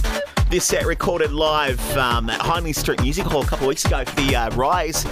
This 0.50 0.66
set 0.66 0.84
recorded 0.84 1.32
live 1.32 1.80
um, 1.96 2.28
at 2.28 2.42
Hindley 2.42 2.74
Street 2.74 3.00
Music 3.00 3.24
Hall 3.24 3.42
a 3.42 3.46
couple 3.46 3.64
of 3.64 3.68
weeks 3.68 3.84
ago 3.86 4.04
for 4.04 4.16
the 4.16 4.36
uh, 4.36 4.50
Rise 4.50 5.06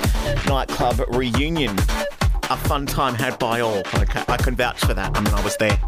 nightclub 0.46 1.00
reunion. 1.08 1.78
A 2.50 2.56
fun 2.56 2.84
time 2.84 3.14
had 3.14 3.38
by 3.38 3.60
all. 3.60 3.78
I 3.94 4.04
can, 4.04 4.24
I 4.28 4.36
can 4.36 4.54
vouch 4.54 4.80
for 4.80 4.92
that. 4.94 5.16
I 5.16 5.20
mean, 5.20 5.32
I 5.32 5.42
was 5.42 5.56
there. 5.56 5.78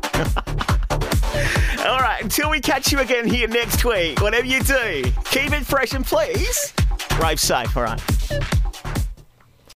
All 1.86 1.98
right, 1.98 2.22
until 2.22 2.50
we 2.50 2.60
catch 2.60 2.92
you 2.92 2.98
again 2.98 3.26
here 3.26 3.48
next 3.48 3.84
week, 3.84 4.20
whatever 4.20 4.46
you 4.46 4.62
do, 4.62 5.02
keep 5.24 5.52
it 5.52 5.64
fresh 5.64 5.92
and 5.92 6.04
please, 6.04 6.74
rave 7.22 7.40
safe, 7.40 7.74
all 7.76 7.84
right? 7.84 8.02